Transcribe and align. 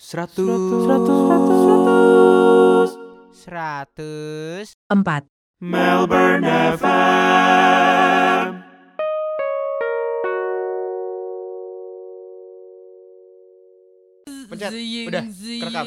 Seratus. 0.00 0.48
Seratus. 3.36 4.72
empat, 4.88 5.28
Melbourne 5.60 6.40
FM. 6.80 8.64
Pencet. 14.48 14.72
Udah, 15.04 15.24
kerekam. 15.28 15.84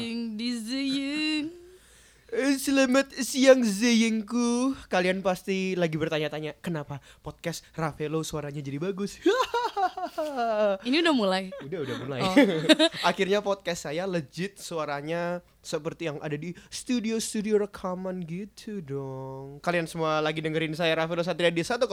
Eh, 2.34 2.54
Selamat 2.58 3.10
siang 3.18 3.66
zeyengku 3.66 4.74
Kalian 4.90 5.22
pasti 5.22 5.78
lagi 5.78 5.94
bertanya-tanya 5.94 6.58
Kenapa 6.58 6.98
podcast 7.22 7.62
Ravelo 7.78 8.26
suaranya 8.26 8.58
jadi 8.58 8.82
bagus 8.82 9.18
Ini 10.88 10.96
udah 11.02 11.14
mulai. 11.14 11.50
Udah 11.62 11.78
udah 11.82 11.96
mulai 12.02 12.20
Oh. 12.22 12.34
Akhirnya 13.10 13.42
podcast 13.42 13.86
saya 13.86 14.06
legit 14.06 14.56
suaranya 14.56 15.42
Seperti 15.60 16.08
yang 16.08 16.18
ada 16.20 16.36
di 16.36 16.52
studio-studio 16.68 17.58
rekaman 17.64 18.22
gitu 18.24 18.80
dong 18.80 19.58
Kalian 19.60 19.88
semua 19.88 20.20
lagi 20.20 20.38
dengerin 20.40 20.76
saya 20.76 20.94
Ravelo 20.94 21.24
Satria 21.24 21.50
di 21.50 21.60
104 21.60 21.86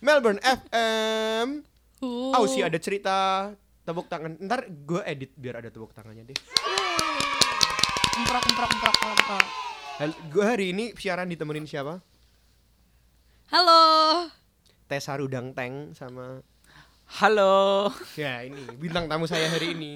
Melbourne 0.00 0.40
FM 0.42 1.62
Uh. 2.02 2.34
Oh 2.36 2.44
sih 2.44 2.60
ada 2.60 2.76
cerita 2.76 3.48
tepuk 3.82 4.10
tangan 4.10 4.36
Ntar 4.36 4.66
gue 4.68 5.00
edit 5.06 5.32
biar 5.38 5.62
ada 5.62 5.70
tepuk 5.70 5.94
tangannya 5.94 6.26
deh 6.26 6.38
Emprok, 8.14 8.44
emprok, 8.46 8.70
emprok, 8.70 8.96
emprok. 9.02 9.46
Gue 10.28 10.44
hari 10.46 10.70
ini 10.70 10.94
siaran 10.94 11.26
ditemenin 11.26 11.66
siapa? 11.66 11.98
Halo. 13.50 13.82
Tessa 14.86 15.18
Rudang 15.18 15.50
Teng 15.50 15.94
sama 15.94 16.38
Halo. 17.06 17.92
Ya 18.16 18.42
ini 18.42 18.64
bintang 18.74 19.06
tamu 19.06 19.24
saya 19.24 19.46
hari 19.46 19.72
ini 19.72 19.94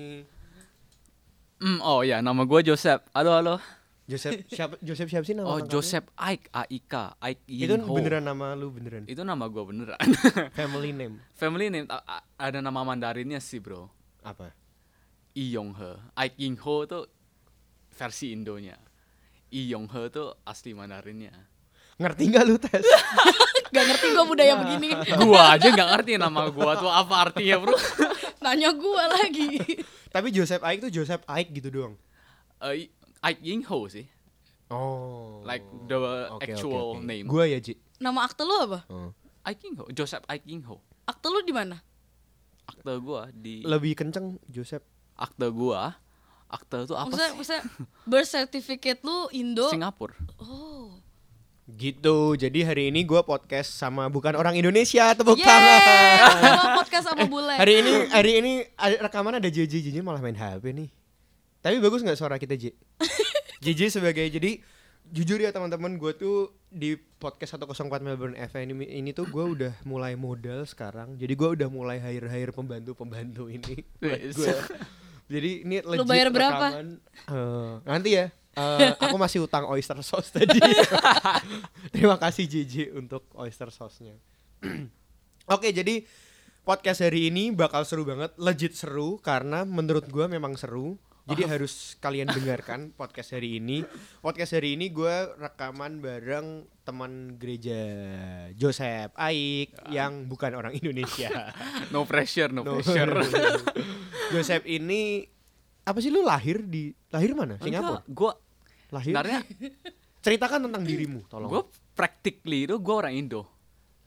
Hmm, 1.58 1.82
oh 1.82 2.06
ya, 2.06 2.22
nama 2.22 2.38
gue 2.40 2.60
Joseph. 2.64 3.02
Halo, 3.10 3.34
halo. 3.34 3.58
Joseph 4.06 4.46
siapa 4.46 4.78
Joseph 4.78 5.10
siapa 5.10 5.26
sih 5.26 5.34
nama 5.34 5.44
Oh, 5.44 5.58
lengkapnya? 5.58 5.72
Joseph 5.74 6.06
Aik, 6.16 6.46
Aika, 6.48 7.18
Aik 7.18 7.42
Itu 7.44 7.74
Yin 7.74 7.82
Ho. 7.82 7.92
beneran 7.92 8.24
nama 8.24 8.54
lu 8.54 8.70
beneran 8.70 9.04
Itu 9.04 9.20
nama 9.20 9.44
gue 9.44 9.60
beneran. 9.60 9.98
Family 10.56 10.94
name 10.94 11.18
Family 11.34 11.66
name 11.68 11.84
a- 11.90 12.24
ada 12.38 12.62
nama 12.62 12.80
Mandarinnya 12.80 13.36
sih, 13.36 13.58
Bro. 13.58 13.90
Apa? 14.22 14.54
Lee 15.34 15.52
Yong 15.52 15.74
He. 15.74 15.90
Aik 16.14 16.34
Yin 16.38 16.56
Ho 16.56 16.86
tuh 16.86 17.04
versi 17.90 18.30
Indonya. 18.30 18.78
Lee 19.50 19.68
Yong 19.68 19.90
He 19.90 20.02
tuh 20.08 20.38
asli 20.42 20.72
Mandarinnya. 20.72 21.34
Ngerti 21.98 22.22
gak 22.28 22.44
lu 22.44 22.56
tes? 22.56 22.82
Gak 23.68 23.84
ngerti 23.84 24.06
gue 24.08 24.24
budaya 24.24 24.54
begini. 24.56 24.96
gua 25.20 25.52
aja 25.52 25.68
nggak 25.68 25.88
ngerti 25.92 26.16
nama 26.16 26.48
gua 26.48 26.72
tuh 26.74 26.88
apa 26.88 27.28
artinya, 27.28 27.60
Bro. 27.60 27.76
Nanya 28.42 28.72
gue 28.72 29.02
lagi. 29.12 29.48
Tapi 30.08 30.32
Joseph 30.32 30.64
Aik 30.64 30.80
tuh 30.80 30.90
Joseph 30.90 31.20
Aik 31.26 31.52
gitu 31.52 31.68
doang 31.68 31.94
Eh, 32.64 32.88
Aik 33.20 33.38
Yin 33.38 33.60
Ho 33.62 33.84
sih. 33.84 34.08
Oh 34.68 35.44
Like 35.44 35.60
the 35.84 35.98
actual 36.40 36.96
name. 36.98 37.28
Gue 37.28 37.44
ya 37.46 37.60
Ji 37.60 37.76
Nama 37.98 38.24
akte 38.24 38.40
lu 38.40 38.56
apa? 38.56 38.88
oh. 38.88 39.12
Aik 39.44 39.60
Yin 39.60 39.76
Ho, 39.76 39.84
Joseph 39.90 40.24
Aik 40.24 40.48
Yin 40.48 40.64
Ho. 40.64 40.80
Akte 41.04 41.28
lu 41.28 41.44
di 41.44 41.52
mana? 41.52 41.76
Akte 42.64 42.96
gua 42.98 43.28
di 43.28 43.60
Lebih 43.64 43.92
kenceng 43.94 44.40
Joseph 44.46 44.84
akte 45.12 45.44
gua. 45.48 45.92
Akte 46.48 46.84
tuh 46.84 46.96
apa 46.96 47.12
Maksudnya, 47.12 47.28
sih? 47.28 47.36
maksudnya 47.36 47.62
birth 48.06 48.30
certificate 48.30 49.00
lu 49.02 49.28
Indo. 49.30 49.68
Singapura. 49.68 50.16
Oh. 50.40 50.96
Gitu 51.68 52.32
Jadi 52.40 52.64
hari 52.64 52.88
ini 52.88 53.04
gue 53.04 53.20
podcast 53.20 53.76
sama 53.76 54.08
bukan 54.08 54.32
orang 54.40 54.56
Indonesia 54.56 55.12
Tepuk 55.12 55.36
Yeay, 55.36 55.44
tangan 55.44 55.78
sama 56.40 56.68
podcast 56.80 57.04
sama 57.12 57.24
bule. 57.28 57.52
Hari 57.60 57.84
ini 57.84 57.92
hari 58.08 58.32
ini 58.40 58.52
ada, 58.72 59.04
rekaman 59.04 59.36
ada 59.36 59.52
JJ 59.52 59.84
JJ 59.84 60.00
malah 60.00 60.24
main 60.24 60.32
HP 60.32 60.64
nih. 60.72 60.88
Tapi 61.60 61.76
bagus 61.84 62.00
nggak 62.00 62.16
suara 62.16 62.40
kita 62.40 62.56
J? 62.56 62.72
JJ 63.68 64.00
sebagai 64.00 64.24
jadi 64.32 64.64
jujur 65.12 65.44
ya 65.44 65.52
teman-teman 65.52 66.00
gue 66.00 66.16
tuh 66.16 66.56
di 66.72 66.96
podcast 66.96 67.60
104 67.60 68.00
Melbourne 68.00 68.36
FM 68.40 68.72
ini, 68.72 69.04
ini 69.04 69.10
tuh 69.12 69.28
gue 69.28 69.44
udah 69.44 69.72
mulai 69.84 70.16
modal 70.16 70.64
sekarang. 70.64 71.20
Jadi 71.20 71.36
gue 71.36 71.48
udah 71.52 71.68
mulai 71.68 72.00
hire 72.00 72.32
hire 72.32 72.52
pembantu 72.56 72.96
pembantu 72.96 73.52
ini. 73.52 73.84
gua. 74.00 74.56
Jadi 75.28 75.68
ini 75.68 75.84
legit 75.84 76.08
bayar 76.08 76.32
berapa? 76.32 76.66
rekaman. 76.72 76.86
Eh, 77.28 77.72
nanti 77.84 78.16
ya. 78.16 78.32
Eh, 78.56 78.90
aku 78.96 79.16
masih 79.16 79.44
utang 79.44 79.68
oyster 79.68 79.98
sauce 80.00 80.32
tadi. 80.34 80.58
Terima 81.94 82.16
kasih 82.18 82.48
JJ 82.48 82.96
untuk 82.96 83.28
oyster 83.36 83.70
sauce-nya. 83.70 84.16
Oke, 85.54 85.70
jadi 85.70 86.02
podcast 86.62 87.06
hari 87.06 87.30
ini 87.30 87.54
bakal 87.54 87.86
seru 87.86 88.02
banget, 88.02 88.34
legit 88.36 88.74
seru 88.74 89.22
karena 89.22 89.62
menurut 89.62 90.10
gua 90.10 90.26
memang 90.26 90.58
seru. 90.58 90.98
Jadi 91.28 91.44
harus 91.44 91.92
kalian 92.00 92.32
dengarkan 92.32 92.88
podcast 92.96 93.36
hari 93.36 93.60
ini. 93.60 93.84
Podcast 94.24 94.56
hari 94.56 94.80
ini 94.80 94.88
gua 94.88 95.28
rekaman 95.36 96.00
bareng 96.00 96.64
teman 96.88 97.36
gereja 97.36 97.76
Joseph 98.56 99.12
Aik 99.12 99.76
yang 99.92 100.24
bukan 100.24 100.56
orang 100.56 100.72
Indonesia. 100.72 101.52
No 101.92 102.08
pressure, 102.08 102.48
no, 102.48 102.64
No. 102.64 102.80
pressure. 102.80 103.12
Joseph 104.32 104.64
ini 104.64 105.28
apa 105.88 105.98
sih 105.98 106.08
lu 106.08 106.20
lahir 106.20 106.60
di 106.60 106.92
lahir 107.08 107.32
mana? 107.32 107.56
Singapura. 107.56 108.04
Gue 108.04 108.32
Lahir. 108.88 109.10
sebenarnya 109.10 109.40
Ceritakan 110.18 110.66
tentang 110.66 110.82
dirimu, 110.82 111.24
tolong. 111.26 111.48
gue 111.48 111.62
practically 111.94 112.64
itu 112.64 112.76
gue 112.76 112.94
orang 112.94 113.14
Indo. 113.14 113.46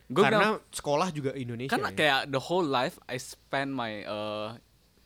Gue 0.05 0.21
karena 0.21 0.59
sekolah 0.67 1.07
juga 1.09 1.31
Indonesia. 1.33 1.71
karena 1.71 1.89
ya? 1.89 1.95
kayak 1.95 2.21
the 2.27 2.41
whole 2.41 2.63
life 2.63 2.99
I 3.05 3.15
spend 3.15 3.71
my 3.71 4.03
uh, 4.03 4.53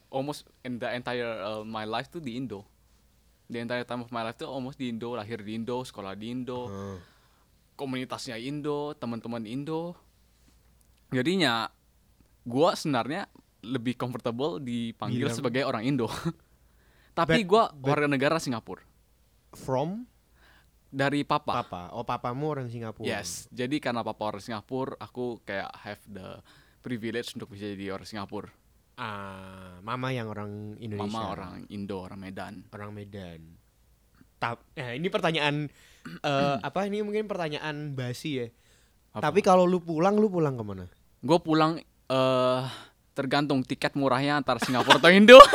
almost 0.09 0.43
in 0.61 0.75
the 0.75 0.89
entire 0.89 1.29
uh, 1.37 1.61
my 1.61 1.85
life 1.85 2.09
tuh 2.09 2.19
di 2.19 2.35
Indo. 2.35 2.65
The 3.45 3.59
entire 3.59 3.83
time 3.83 4.01
of 4.01 4.09
my 4.09 4.23
life 4.23 4.35
tuh 4.35 4.45
almost 4.45 4.75
di 4.75 4.89
Indo, 4.89 5.13
lahir 5.13 5.37
di 5.39 5.53
Indo, 5.53 5.77
sekolah 5.79 6.13
di 6.13 6.33
Indo, 6.33 6.65
Hmm. 6.65 6.97
komunitasnya 7.75 8.35
Indo, 8.35 8.91
teman-teman 8.93 9.45
Indo. 9.45 9.93
Jadinya 11.09 11.69
gue 12.41 12.69
sebenarnya 12.73 13.29
lebih 13.61 13.93
comfortable 13.95 14.57
dipanggil 14.57 15.25
Bilang- 15.25 15.37
sebagai 15.37 15.63
orang 15.63 15.85
Indo. 15.85 16.09
Tapi 17.15 17.47
gue 17.47 17.63
warga 17.79 18.07
negara 18.11 18.37
Singapura. 18.37 18.83
From 19.55 20.03
Dari 20.95 21.27
papa. 21.27 21.63
papa. 21.63 21.91
Oh, 21.91 22.07
papamu 22.07 22.55
orang 22.55 22.67
Singapura. 22.71 23.03
Yes, 23.03 23.51
jadi 23.51 23.83
karena 23.83 23.99
papa 23.99 24.31
orang 24.31 24.39
Singapura, 24.39 24.95
aku 24.95 25.43
kayak 25.43 25.67
have 25.83 25.99
the 26.07 26.39
privilege 26.79 27.35
untuk 27.35 27.51
bisa 27.51 27.67
jadi 27.67 27.91
orang 27.91 28.07
Singapura. 28.07 28.47
Ah, 28.95 29.75
mama 29.83 30.15
yang 30.15 30.31
orang 30.31 30.79
Indonesia. 30.79 31.11
Mama 31.11 31.35
orang 31.35 31.53
Indo, 31.67 31.99
orang 31.99 32.19
Medan. 32.19 32.53
orang 32.71 32.95
Medan. 32.95 33.41
Tap, 34.39 34.63
nah 34.71 34.91
ini 34.95 35.07
pertanyaan 35.11 35.67
eh, 36.23 36.55
apa 36.67 36.87
ini 36.87 37.03
mungkin 37.03 37.27
pertanyaan 37.27 37.91
basi 37.91 38.39
ya. 38.39 38.47
Apa? 39.11 39.31
Tapi 39.31 39.43
kalau 39.43 39.67
lu 39.67 39.83
pulang, 39.83 40.15
lu 40.15 40.31
pulang 40.31 40.55
ke 40.55 40.63
mana? 40.63 40.87
Gue 41.19 41.39
pulang 41.43 41.75
eh 42.07 42.63
tergantung 43.15 43.63
tiket 43.67 43.95
murahnya 43.99 44.39
antara 44.39 44.63
Singapura 44.63 44.99
atau 44.99 45.11
Indo. 45.11 45.39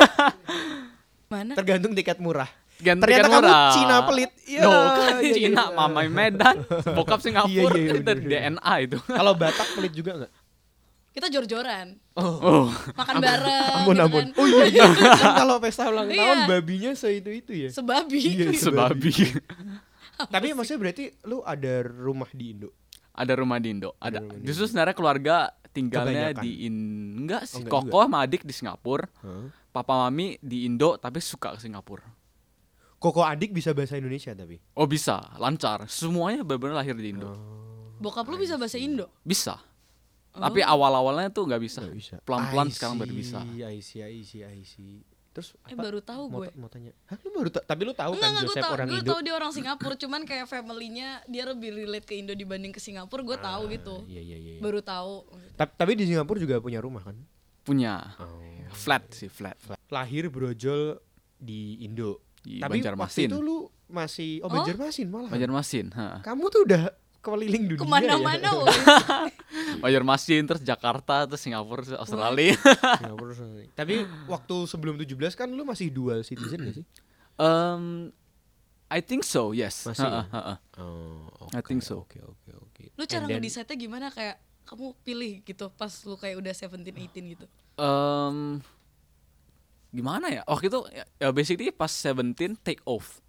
Mana? 1.31 1.55
Tergantung 1.55 1.95
tiket 1.95 2.19
murah. 2.19 2.51
Ganti 2.75 2.99
Ternyata 2.99 3.25
kamu 3.25 3.35
murah. 3.39 3.71
Cina 3.71 3.95
pelit. 4.03 4.31
Ya, 4.43 4.61
No, 4.61 4.71
kan 4.73 5.15
iya, 5.23 5.33
Cina, 5.33 5.63
iya. 5.63 5.65
mama 5.71 6.01
Medan, 6.03 6.55
bokap 6.91 7.19
Singapura, 7.23 7.47
Iya, 7.47 7.79
iya, 7.79 7.87
itu 7.87 7.93
bener, 7.95 8.03
dari 8.03 8.21
bener. 8.21 8.51
DNA 8.51 8.73
itu. 8.81 8.97
Kalau 9.01 9.33
Batak 9.33 9.67
pelit 9.73 9.93
juga 9.93 10.11
nggak? 10.17 10.33
Kita 11.11 11.27
jor-joran. 11.27 11.87
Oh, 12.13 12.71
Makan 12.93 13.15
bareng 13.17 13.67
Ampun 13.77 13.93
gitu 13.93 14.01
ampun. 14.01 14.23
kan. 14.25 14.27
Oh 14.33 14.45
iya, 14.45 14.63
iya. 14.65 14.83
kan 15.21 15.31
kalau 15.37 15.55
pesta 15.57 15.83
ulang 15.85 16.07
Iya. 16.07 16.17
tahun 16.17 16.39
babinya 16.49 16.91
se 16.93 17.07
itu 17.13 17.29
itu 17.29 17.51
ya. 17.53 17.69
Sebabi. 17.69 18.19
Iya, 18.19 18.47
sebabi. 18.53 19.11
Tapi 20.21 20.47
maksudnya 20.51 20.79
berarti 20.81 21.03
lu 21.23 21.41
ada 21.41 21.73
rumah 21.83 22.29
di 22.29 22.45
Indo? 22.49 22.69
Ada 23.11 23.33
rumah 23.35 23.57
di 23.57 23.69
Indo. 23.69 23.91
Ada. 23.97 24.23
Justru 24.39 24.65
sebenarnya 24.65 24.93
keluarga 24.93 25.35
tinggalnya 25.69 26.31
Kebanyakan. 26.31 26.43
di 26.43 26.51
in 26.61 26.75
enggak 27.19 27.43
sih. 27.43 27.59
enggak 27.59 27.71
Koko 27.73 27.99
sama 28.01 28.17
adik 28.21 28.41
di 28.41 28.53
Singapura. 28.53 29.05
Hah? 29.21 29.47
Papa 29.71 30.05
mami 30.05 30.35
di 30.37 30.67
Indo 30.67 30.99
tapi 30.99 31.17
suka 31.17 31.55
ke 31.55 31.63
Singapura. 31.63 32.03
Koko 33.01 33.25
adik 33.25 33.49
bisa 33.49 33.73
bahasa 33.73 33.97
Indonesia 33.97 34.29
tapi. 34.31 34.61
Oh 34.77 34.85
bisa, 34.85 35.33
lancar. 35.39 35.89
Semuanya 35.89 36.45
benar-benar 36.45 36.85
lahir 36.85 36.93
di 36.93 37.09
Indo. 37.09 37.33
Bokap 37.97 38.27
lu 38.27 38.37
bisa 38.37 38.59
bahasa 38.59 38.77
Indo. 38.77 39.09
Bisa. 39.23 39.57
Tapi 40.31 40.61
awal-awalnya 40.61 41.27
tuh 41.27 41.49
nggak 41.49 41.61
bisa. 41.63 41.81
Nggak 41.81 41.97
bisa. 41.97 42.15
Pelan-pelan 42.21 42.67
sekarang 42.69 42.95
baru 43.01 43.13
bisa. 43.15 43.41
I 43.47 43.81
see, 43.81 43.99
I 43.99 44.21
see, 44.21 44.45
I 44.45 44.61
see. 44.61 45.01
Terus 45.31 45.55
Eh 45.63 45.73
apa? 45.73 45.87
baru 45.87 46.03
tahu 46.03 46.27
mau, 46.27 46.43
gue. 46.43 46.51
mau 46.59 46.67
tanya. 46.67 46.91
Hah, 47.07 47.15
lu 47.23 47.31
baru 47.31 47.47
tahu? 47.49 47.63
Tapi 47.63 47.81
lu 47.87 47.93
tahu 47.95 48.11
Enggak, 48.11 48.21
kan 48.21 48.29
enggak, 48.29 48.43
gue 48.43 48.51
Joseph 48.51 48.63
tau, 48.67 48.75
orang 48.75 48.87
gue 48.91 48.99
Indo? 48.99 49.09
tau 49.09 49.19
dia 49.23 49.33
orang 49.33 49.51
Singapura, 49.55 49.95
cuman 49.95 50.21
kayak 50.27 50.45
family-nya 50.45 51.07
dia 51.23 51.43
lebih 51.47 51.69
relate 51.71 52.03
ke 52.03 52.19
Indo 52.19 52.35
dibanding 52.35 52.75
ke 52.75 52.83
Singapura, 52.83 53.23
gue 53.23 53.37
tahu 53.39 53.61
gitu. 53.71 53.95
Iya, 54.05 54.21
iya, 54.21 54.37
iya. 54.37 54.59
Baru 54.59 54.83
tahu. 54.83 55.23
Ta- 55.55 55.71
Tapi 55.71 55.95
di 55.95 56.03
Singapura 56.03 56.35
juga 56.35 56.59
punya 56.59 56.83
rumah 56.83 56.99
kan? 57.01 57.15
Punya. 57.61 58.15
Oh. 58.17 58.41
Flat 58.71 59.03
sih, 59.11 59.27
flat. 59.27 59.57
Lahir 59.91 60.31
brojol 60.31 60.97
di 61.35 61.83
Indo. 61.83 62.23
Di 62.41 62.57
Tapi 62.57 62.81
Banjarmasin. 62.81 63.29
waktu 63.29 63.29
itu 63.29 63.37
lu 63.43 63.57
masih 63.91 64.41
oh, 64.41 64.49
Oh? 64.49 64.53
Banjarmasin 64.57 65.07
malah. 65.11 65.29
Banjarmasin, 65.29 65.85
ha. 65.93 66.07
Kamu 66.25 66.49
tuh 66.49 66.65
udah 66.65 66.89
keliling 67.21 67.69
dunia 67.69 67.81
Ke 67.81 67.85
mana-mana 67.85 68.49
ya. 68.49 68.73
Banjarmasin 69.83 70.41
terus 70.49 70.61
Jakarta 70.65 71.29
terus 71.29 71.41
Singapura 71.45 71.85
terus 71.85 71.99
Australia. 72.01 72.57
Singapura 73.01 73.33
sana. 73.37 73.61
Tapi 73.77 74.01
waktu 74.25 74.55
sebelum 74.65 74.97
17 74.97 75.37
kan 75.37 75.47
lu 75.53 75.61
masih 75.61 75.93
dual 75.93 76.25
citizen 76.25 76.65
gak 76.65 76.75
sih? 76.81 76.85
um, 77.37 78.09
I 78.91 78.99
think 78.99 79.23
so, 79.23 79.53
yes. 79.55 79.87
Masih 79.87 80.03
ya? 80.03 80.25
Ha-ha, 80.27 80.31
ha-ha. 80.35 80.55
Oh, 80.81 81.47
I 81.55 81.61
think 81.63 81.79
so. 81.85 82.03
Oke, 82.03 82.19
oke, 82.19 82.51
oke. 82.57 82.83
Lu 82.97 83.05
cara 83.07 83.23
ngedecide-nya 83.29 83.75
gimana 83.77 84.07
kayak 84.11 84.35
kamu 84.71 84.95
pilih 85.03 85.33
gitu 85.43 85.67
pas 85.69 85.91
lu 86.07 86.15
kayak 86.15 86.39
udah 86.39 86.53
17 86.55 86.79
18 87.11 87.33
gitu. 87.35 87.45
Um, 87.75 88.63
gimana 89.91 90.31
ya? 90.31 90.41
Waktu 90.47 90.71
itu 90.71 90.79
ya, 90.89 91.03
ya 91.19 91.29
basically 91.29 91.69
pas 91.69 91.91
17 91.91 92.55
take 92.57 92.79
off. 92.87 93.19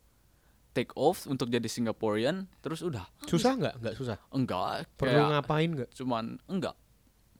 Take 0.70 0.94
off 0.94 1.26
untuk 1.26 1.50
jadi 1.50 1.66
Singaporean 1.66 2.46
terus 2.62 2.80
udah. 2.80 3.04
Susah 3.26 3.58
nggak? 3.58 3.74
Nggak 3.76 3.94
susah. 3.98 4.16
Enggak, 4.30 4.86
Perlu 4.94 5.10
kayak 5.12 5.30
ngapain 5.34 5.70
nggak? 5.74 5.90
cuman 5.92 6.24
enggak. 6.46 6.78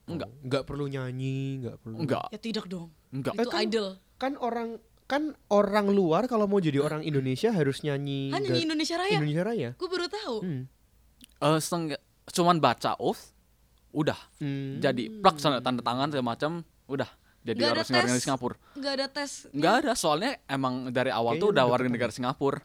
Enggak. 0.03 0.29
Oh, 0.29 0.39
Nggak 0.43 0.63
perlu 0.67 0.85
nyanyi, 0.91 1.63
nggak 1.63 1.77
perlu. 1.79 1.97
Enggak. 2.03 2.27
Ya 2.29 2.39
tidak 2.43 2.67
dong. 2.67 2.91
Enggak. 3.09 3.39
Itu 3.39 3.49
kan- 3.49 3.63
idol. 3.63 3.89
Kan 4.19 4.33
orang 4.37 4.83
kan 5.07 5.23
orang 5.47 5.87
luar 5.89 6.27
kalau 6.27 6.45
mau 6.45 6.59
jadi 6.59 6.81
orang 6.81 7.07
Indonesia 7.07 7.55
harus 7.55 7.81
nyanyi. 7.81 8.35
Nyanyi 8.35 8.67
Indonesia 8.67 8.97
Raya. 8.99 9.17
Indonesia 9.17 9.45
Raya. 9.45 9.71
Gue 9.79 9.89
baru 9.89 10.07
tahu. 10.09 10.37
Hmm. 10.43 10.63
Eh, 11.39 11.59
setengah- 11.59 12.03
cuman 12.29 12.59
baca 12.59 12.99
oath 12.99 13.32
udah. 13.93 14.19
Hmm. 14.41 14.81
Jadi 14.81 15.09
plak 15.21 15.37
tanda 15.39 15.61
tanda 15.61 15.81
tangan 15.81 16.09
segala 16.09 16.27
macam 16.33 16.51
udah. 16.89 17.09
Jadi 17.43 17.59
Nggak 17.59 17.71
ada 17.71 17.83
orang 17.83 17.91
negara 17.91 18.07
tes. 18.15 18.23
Singapura. 18.23 18.57
Nggak 18.79 18.93
ada 18.95 19.07
tes. 19.11 19.31
Enggak 19.51 19.75
ada, 19.83 19.93
soalnya 19.99 20.33
emang 20.47 20.75
dari 20.89 21.11
awal 21.11 21.35
Kayaknya 21.35 21.43
tuh 21.43 21.49
udah 21.51 21.65
warga 21.67 21.89
negara 21.91 22.13
Singapura. 22.15 22.61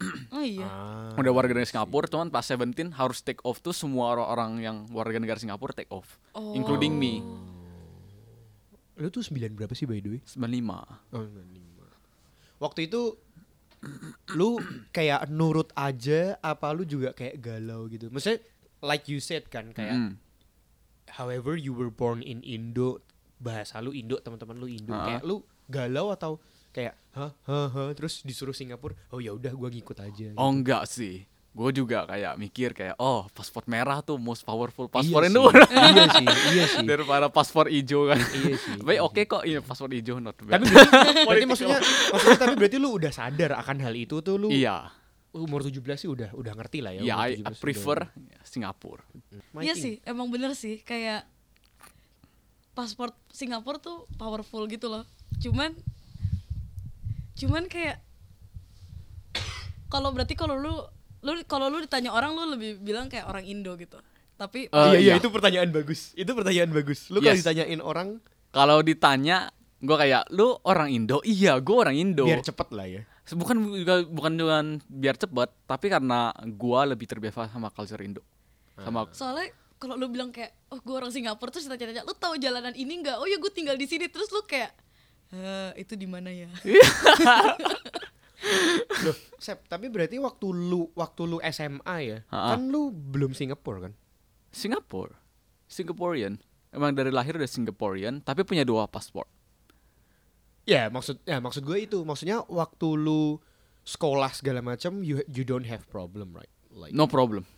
Oh 0.32 0.40
iya. 0.40 0.64
Ah. 0.64 1.12
Udah 1.16 1.32
warga 1.32 1.52
negara 1.52 1.68
Singapura, 1.68 2.08
cuman 2.08 2.28
pas 2.28 2.44
17 2.44 2.72
harus 2.96 3.20
take 3.20 3.40
off 3.44 3.60
tuh 3.60 3.72
semua 3.72 4.16
orang-orang 4.16 4.50
yang 4.60 4.76
warga 4.92 5.20
negara 5.20 5.36
Singapura 5.36 5.72
take 5.72 5.92
off, 5.92 6.16
Oh. 6.32 6.52
including 6.56 6.96
me. 6.96 7.20
Lu 8.96 9.08
tuh 9.08 9.24
9 9.24 9.56
berapa 9.56 9.72
sih 9.72 9.88
by 9.88 10.00
the 10.00 10.16
way? 10.16 10.20
95. 10.24 10.84
Oh, 11.16 11.24
95. 11.24 11.88
Waktu 12.60 12.80
itu 12.92 13.16
lu 14.36 14.60
kayak 14.92 15.32
nurut 15.32 15.72
aja 15.72 16.36
apa 16.38 16.68
lu 16.76 16.84
juga 16.84 17.16
kayak 17.16 17.40
galau 17.40 17.88
gitu. 17.88 18.12
Maksudnya 18.12 18.44
like 18.84 19.08
you 19.08 19.16
said 19.16 19.48
kan 19.48 19.72
kayak 19.72 19.96
Mm. 19.96 20.12
However 21.14 21.54
you 21.54 21.72
were 21.72 21.90
born 21.90 22.20
in 22.20 22.40
Indo, 22.40 23.00
bahasa 23.36 23.78
lu 23.78 23.90
Indo, 23.90 24.18
teman-teman 24.18 24.56
lu 24.56 24.66
Indo. 24.66 24.92
Ah. 24.92 25.06
Kayak 25.06 25.22
lu 25.24 25.42
galau 25.66 26.10
atau 26.10 26.38
kayak 26.70 26.94
hah 27.12 27.34
hah 27.46 27.66
hah 27.68 27.88
terus 27.94 28.22
disuruh 28.22 28.54
Singapura. 28.54 28.94
Oh 29.10 29.18
ya 29.18 29.34
udah 29.34 29.50
gua 29.52 29.68
ngikut 29.68 29.98
aja. 29.98 30.30
gitu. 30.30 30.36
Oh 30.36 30.50
enggak 30.50 30.86
sih. 30.86 31.26
Gue 31.50 31.74
juga 31.74 32.06
kayak 32.06 32.38
mikir 32.38 32.70
kayak 32.70 32.94
oh 33.02 33.26
paspor 33.34 33.66
merah 33.66 33.98
tuh 34.06 34.14
most 34.14 34.46
powerful 34.46 34.86
Iya 34.86 34.94
paspor 34.94 35.22
itu 35.26 35.42
iya 35.50 36.06
sih, 36.14 36.26
iya 36.54 36.64
sih. 36.70 36.86
daripada 36.94 37.26
paspor 37.26 37.66
hijau 37.66 38.06
kan. 38.06 38.22
Iya 38.22 38.54
sih. 38.54 38.78
Tapi 38.86 39.02
oke 39.02 39.20
kok 39.26 39.42
ini 39.42 39.58
paspor 39.58 39.90
hijau 39.90 40.22
not 40.22 40.38
Tapi 40.38 40.46
bad. 40.46 40.62
berarti, 40.62 41.10
berarti 41.26 41.46
maksudnya 41.50 41.78
maksudnya 41.82 42.38
tapi 42.38 42.54
berarti 42.54 42.76
lu 42.78 42.94
udah 42.94 43.10
sadar 43.10 43.58
akan 43.58 43.76
hal 43.82 43.94
itu 43.98 44.22
tuh 44.22 44.38
lu 44.38 44.46
iya. 44.46 44.94
Umur 45.32 45.62
17 45.62 45.78
sih 45.96 46.06
udah 46.06 46.34
udah 46.34 46.52
ngerti 46.52 46.78
lah 46.80 46.92
ya. 46.92 47.00
Iya, 47.00 47.14
umur 47.14 47.24
I, 47.24 47.30
17 47.30 47.38
I 47.38 47.42
udah- 47.44 47.60
prefer 47.60 47.98
Singapura. 48.42 49.04
Iya 49.58 49.74
sih, 49.74 50.02
emang 50.02 50.26
bener 50.28 50.52
sih 50.52 50.80
kayak 50.80 51.22
paspor 52.72 53.10
Singapura 53.28 53.78
tuh 53.78 54.10
powerful 54.14 54.66
gitu 54.66 54.88
loh. 54.88 55.04
Cuman 55.38 55.74
cuman 57.34 57.64
kayak 57.66 58.02
kalau 59.86 60.10
berarti 60.10 60.34
kalau 60.34 60.54
lu 60.54 60.74
lu 61.20 61.36
kalau 61.44 61.68
lu 61.68 61.78
ditanya 61.78 62.10
orang 62.10 62.32
lu 62.32 62.44
lebih 62.48 62.80
bilang 62.80 63.06
kayak 63.06 63.26
orang 63.26 63.44
Indo 63.44 63.74
gitu. 63.76 63.98
Tapi 64.34 64.66
Eh, 64.66 64.72
iya, 64.72 64.88
iya, 64.90 64.98
iya. 64.98 65.14
itu 65.14 65.28
pertanyaan 65.28 65.68
bagus. 65.68 66.14
Itu 66.14 66.32
pertanyaan 66.32 66.72
bagus. 66.72 67.12
Lu 67.12 67.20
kalau 67.20 67.36
Yes. 67.36 67.44
ditanyain 67.44 67.80
orang 67.80 68.18
Kalau 68.50 68.82
ditanya 68.82 69.52
gue 69.80 69.96
kayak 69.96 70.28
lu 70.30 70.60
orang 70.62 70.92
Indo, 70.92 71.24
iya 71.24 71.56
gue 71.56 71.72
orang 71.72 71.96
Indo. 71.96 72.28
biar 72.28 72.44
cepet 72.44 72.68
lah 72.76 72.84
ya. 72.84 73.02
bukan 73.32 73.56
juga 73.78 74.02
bukan 74.04 74.32
dengan 74.36 74.64
biar 74.90 75.14
cepet 75.14 75.48
tapi 75.64 75.86
karena 75.86 76.34
gua 76.58 76.82
lebih 76.82 77.06
terbiasa 77.06 77.46
sama 77.46 77.70
culture 77.70 78.02
Indo 78.02 78.20
sama 78.74 79.06
soalnya 79.14 79.54
kalau 79.78 79.94
lu 79.96 80.10
bilang 80.10 80.28
kayak 80.28 80.50
oh 80.74 80.82
gue 80.82 80.92
orang 80.92 81.08
Singapura 81.08 81.48
terus 81.48 81.64
ditanya-tanya 81.64 82.04
lu 82.04 82.12
tahu 82.12 82.36
jalanan 82.36 82.74
ini 82.74 83.00
nggak? 83.00 83.16
Oh 83.16 83.24
ya 83.24 83.40
gue 83.40 83.52
tinggal 83.54 83.78
di 83.78 83.86
sini 83.88 84.10
terus 84.10 84.28
lu 84.28 84.44
kayak 84.44 84.74
"Eh, 85.30 85.86
itu 85.86 85.94
di 85.94 86.04
mana 86.10 86.28
ya? 86.28 86.50
Loh, 89.04 89.16
Sep, 89.36 89.68
tapi 89.68 89.92
berarti 89.92 90.16
waktu 90.16 90.46
lu 90.48 90.88
waktu 90.96 91.22
lu 91.28 91.38
SMA 91.44 91.96
ya, 92.02 92.18
Ha-ha. 92.32 92.56
kan 92.56 92.72
lu 92.72 92.88
belum 92.88 93.36
Singapura 93.36 93.88
kan? 93.88 93.92
Singapura 94.50 95.14
Singaporean 95.70 96.40
emang 96.74 96.90
dari 96.96 97.14
lahir 97.14 97.38
udah 97.38 97.46
Singaporean 97.46 98.18
tapi 98.20 98.42
punya 98.42 98.66
dua 98.66 98.90
paspor 98.90 99.28
Ya, 100.68 100.92
maksud 100.92 101.18
ya 101.24 101.40
maksud 101.40 101.64
gue 101.64 101.78
itu, 101.80 101.98
maksudnya 102.04 102.44
waktu 102.46 102.86
lu 102.94 103.40
sekolah 103.80 104.30
segala 104.30 104.60
macam 104.60 105.00
you 105.00 105.24
you 105.26 105.42
don't 105.42 105.64
have 105.66 105.82
problem 105.88 106.36
right? 106.36 106.52
Like 106.70 106.92
no 106.92 107.08
problem 107.08 107.48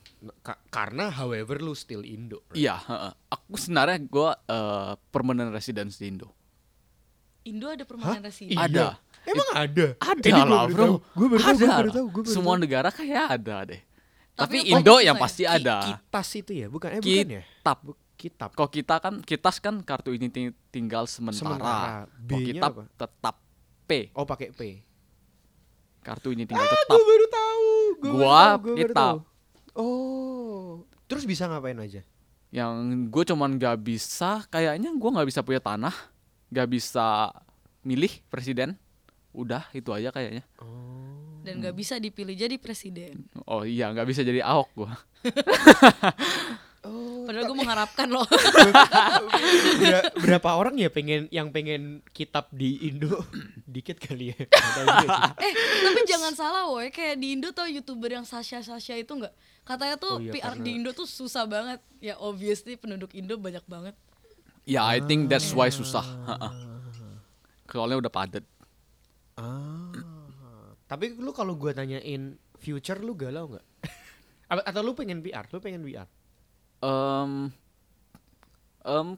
ka- 0.41 0.63
karena 0.71 1.11
however 1.11 1.59
lu 1.59 1.75
still 1.75 2.07
Indo. 2.07 2.47
Right? 2.49 2.63
iya 2.63 2.79
heeh. 2.79 3.13
aku 3.29 3.59
sebenarnya 3.59 3.99
gua 4.07 4.39
eh, 4.47 4.95
permanent 5.11 5.51
residence 5.51 5.99
di 5.99 6.09
Indo 6.09 6.31
Indo 7.43 7.67
ada 7.67 7.83
permanent 7.83 8.23
resident. 8.23 8.55
Iya. 8.55 8.65
Ada. 8.71 8.87
Emang 9.23 9.49
ada? 9.55 9.87
ada 9.99 10.27
Ini 10.31 10.43
lah 10.47 10.65
bro 10.67 10.83
tahu. 10.83 10.97
Gue 11.15 11.27
baru 11.31 11.43
tahu, 11.43 11.55
gue 11.55 11.67
baru 11.67 11.91
tahu, 11.91 12.07
gue 12.07 12.23
baru 12.23 12.35
semua 12.35 12.55
tahu. 12.55 12.63
negara 12.63 12.89
kayak 12.91 13.25
ada 13.35 13.57
deh 13.67 13.81
Tapi 14.33 14.57
tapi 14.63 14.71
Indo 14.73 14.97
yang 14.99 15.19
ya? 15.19 15.23
pasti 15.23 15.43
ada 15.45 15.77
Kitas 15.85 16.29
itu 16.39 16.53
ya, 16.55 16.67
bukan? 16.67 16.89
Eh 16.91 17.01
bukan 17.03 17.29
ya? 17.29 17.43
kitab 17.43 17.79
Kitab. 18.23 18.55
Kok 18.55 18.71
kita 18.71 18.95
kan 18.97 19.19
kitas 19.21 19.59
kan 19.59 19.83
kartu 19.83 20.11
ini 20.11 20.31
ting- 20.31 20.55
tinggal 20.69 21.05
sementara. 21.05 21.59
Sementara. 21.59 22.07
Kok 22.23 22.41
kitab 22.41 22.71
apa? 22.73 22.83
tetap 22.95 23.35
P. 23.83 23.91
Oh, 24.13 24.23
pakai 24.23 24.49
P. 24.49 24.79
Kartu 26.01 26.31
ini 26.31 26.43
tinggal 26.45 26.63
Ah, 26.63 26.71
tetap. 26.71 26.95
gue 26.95 27.03
baru 27.05 27.27
tahu. 27.29 27.67
Gua 27.99 28.07
baru 28.07 28.15
Gua 28.15 28.23
tahu, 28.23 28.47
gua 28.55 28.63
baru 28.65 28.77
kitab. 28.79 28.97
tahu. 28.97 29.19
Oh. 29.75 30.69
Terus 31.05 31.25
bisa 31.25 31.45
ngapain 31.45 31.77
aja? 31.77 32.01
Yang 32.49 32.73
gue 33.09 33.25
cuman 33.27 33.51
gak 33.53 33.81
bisa, 33.81 34.31
kayaknya 34.47 34.93
gue 34.93 35.11
nggak 35.11 35.27
bisa 35.27 35.41
punya 35.41 35.59
tanah, 35.59 35.95
gak 36.49 36.69
bisa 36.69 37.33
milih 37.81 38.23
presiden. 38.27 38.79
Udah 39.31 39.65
itu 39.73 39.91
aja 39.91 40.09
kayaknya. 40.09 40.45
dan 41.43 41.59
nggak 41.59 41.75
bisa 41.75 41.99
dipilih 41.99 42.39
jadi 42.39 42.55
presiden. 42.55 43.27
Oh 43.43 43.67
iya 43.67 43.91
nggak 43.91 44.07
bisa 44.07 44.23
jadi 44.23 44.47
ahok 44.47 44.69
gue. 44.77 44.91
Oh. 46.83 47.23
Padahal 47.23 47.47
gue 47.47 47.55
mengharapkan 47.55 48.11
loh. 48.11 48.27
Ber- 49.83 50.11
berapa 50.19 50.49
orang 50.59 50.75
ya 50.75 50.91
pengen 50.91 51.31
yang 51.31 51.55
pengen 51.55 52.03
kitab 52.11 52.51
di 52.51 52.75
Indo? 52.83 53.23
Dikit 53.71 54.03
kali 54.03 54.35
ya. 54.35 54.39
Eh 55.47 55.53
tapi 55.83 56.01
jangan 56.05 56.35
salah 56.35 56.67
woy 56.67 56.91
kayak 56.91 57.23
di 57.23 57.39
Indo 57.39 57.55
tau 57.55 57.71
youtuber 57.71 58.11
yang 58.11 58.27
Sasha 58.27 58.59
Sasha 58.61 58.99
itu 58.99 59.15
nggak? 59.15 59.31
Katanya 59.63 59.95
tuh 59.95 60.19
Oh 60.19 60.21
iya, 60.21 60.35
PR 60.35 60.59
karena- 60.59 60.65
di 60.67 60.71
Indo 60.75 60.91
tuh 60.91 61.07
susah 61.07 61.47
banget. 61.47 61.79
Ya 62.03 62.19
obviously 62.19 62.75
penduduk 62.75 63.15
Indo 63.15 63.39
banyak 63.39 63.63
banget. 63.65 63.95
Ya 64.67 64.83
I 64.83 64.99
think 64.99 65.31
that's 65.31 65.55
why 65.55 65.71
susah. 65.71 66.03
Ha-ha. 66.03 66.51
Soalnya 67.67 68.03
udah 68.03 68.11
padat. 68.11 68.43
Ah. 69.39 69.95
Tapi 70.85 71.15
lu 71.15 71.31
kalau 71.31 71.55
gua 71.55 71.73
tanyain 71.73 72.35
future 72.59 72.99
lu 72.99 73.15
galau 73.15 73.49
nggak? 73.49 73.65
Atau 74.69 74.83
lu 74.83 74.93
pengen 74.93 75.23
VR? 75.23 75.47
Lu 75.49 75.63
pengen 75.63 75.87
VR? 75.87 76.11
Um, 76.83 77.55
um, 78.83 79.09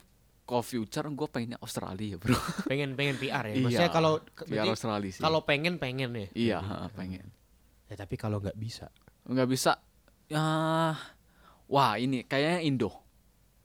kalau 0.44 0.60
future 0.60 1.08
gue 1.08 1.24
pengennya 1.26 1.56
Australia 1.58 2.20
bro. 2.20 2.36
Pengen 2.70 2.92
pengen 2.92 3.16
VR 3.16 3.48
ya? 3.48 3.54
Iya, 3.54 3.64
Maksudnya 3.64 3.90
kalau 3.90 4.12
VR 4.20 4.44
berarti 4.46 4.70
Australia 4.70 5.10
sih. 5.10 5.22
kalau 5.22 5.40
pengen 5.42 5.74
pengen 5.78 6.10
ya? 6.12 6.28
Iya, 6.30 6.58
Pengen. 6.60 6.76
ha, 6.76 6.86
pengen. 6.90 7.26
Ya, 7.88 7.94
tapi 7.96 8.14
kalau 8.14 8.38
nggak 8.38 8.54
bisa. 8.54 8.92
nggak 9.24 9.48
bisa 9.48 9.80
ya 10.24 10.92
wah 11.64 11.92
ini 11.96 12.20
kayaknya 12.22 12.60
Indo 12.62 12.92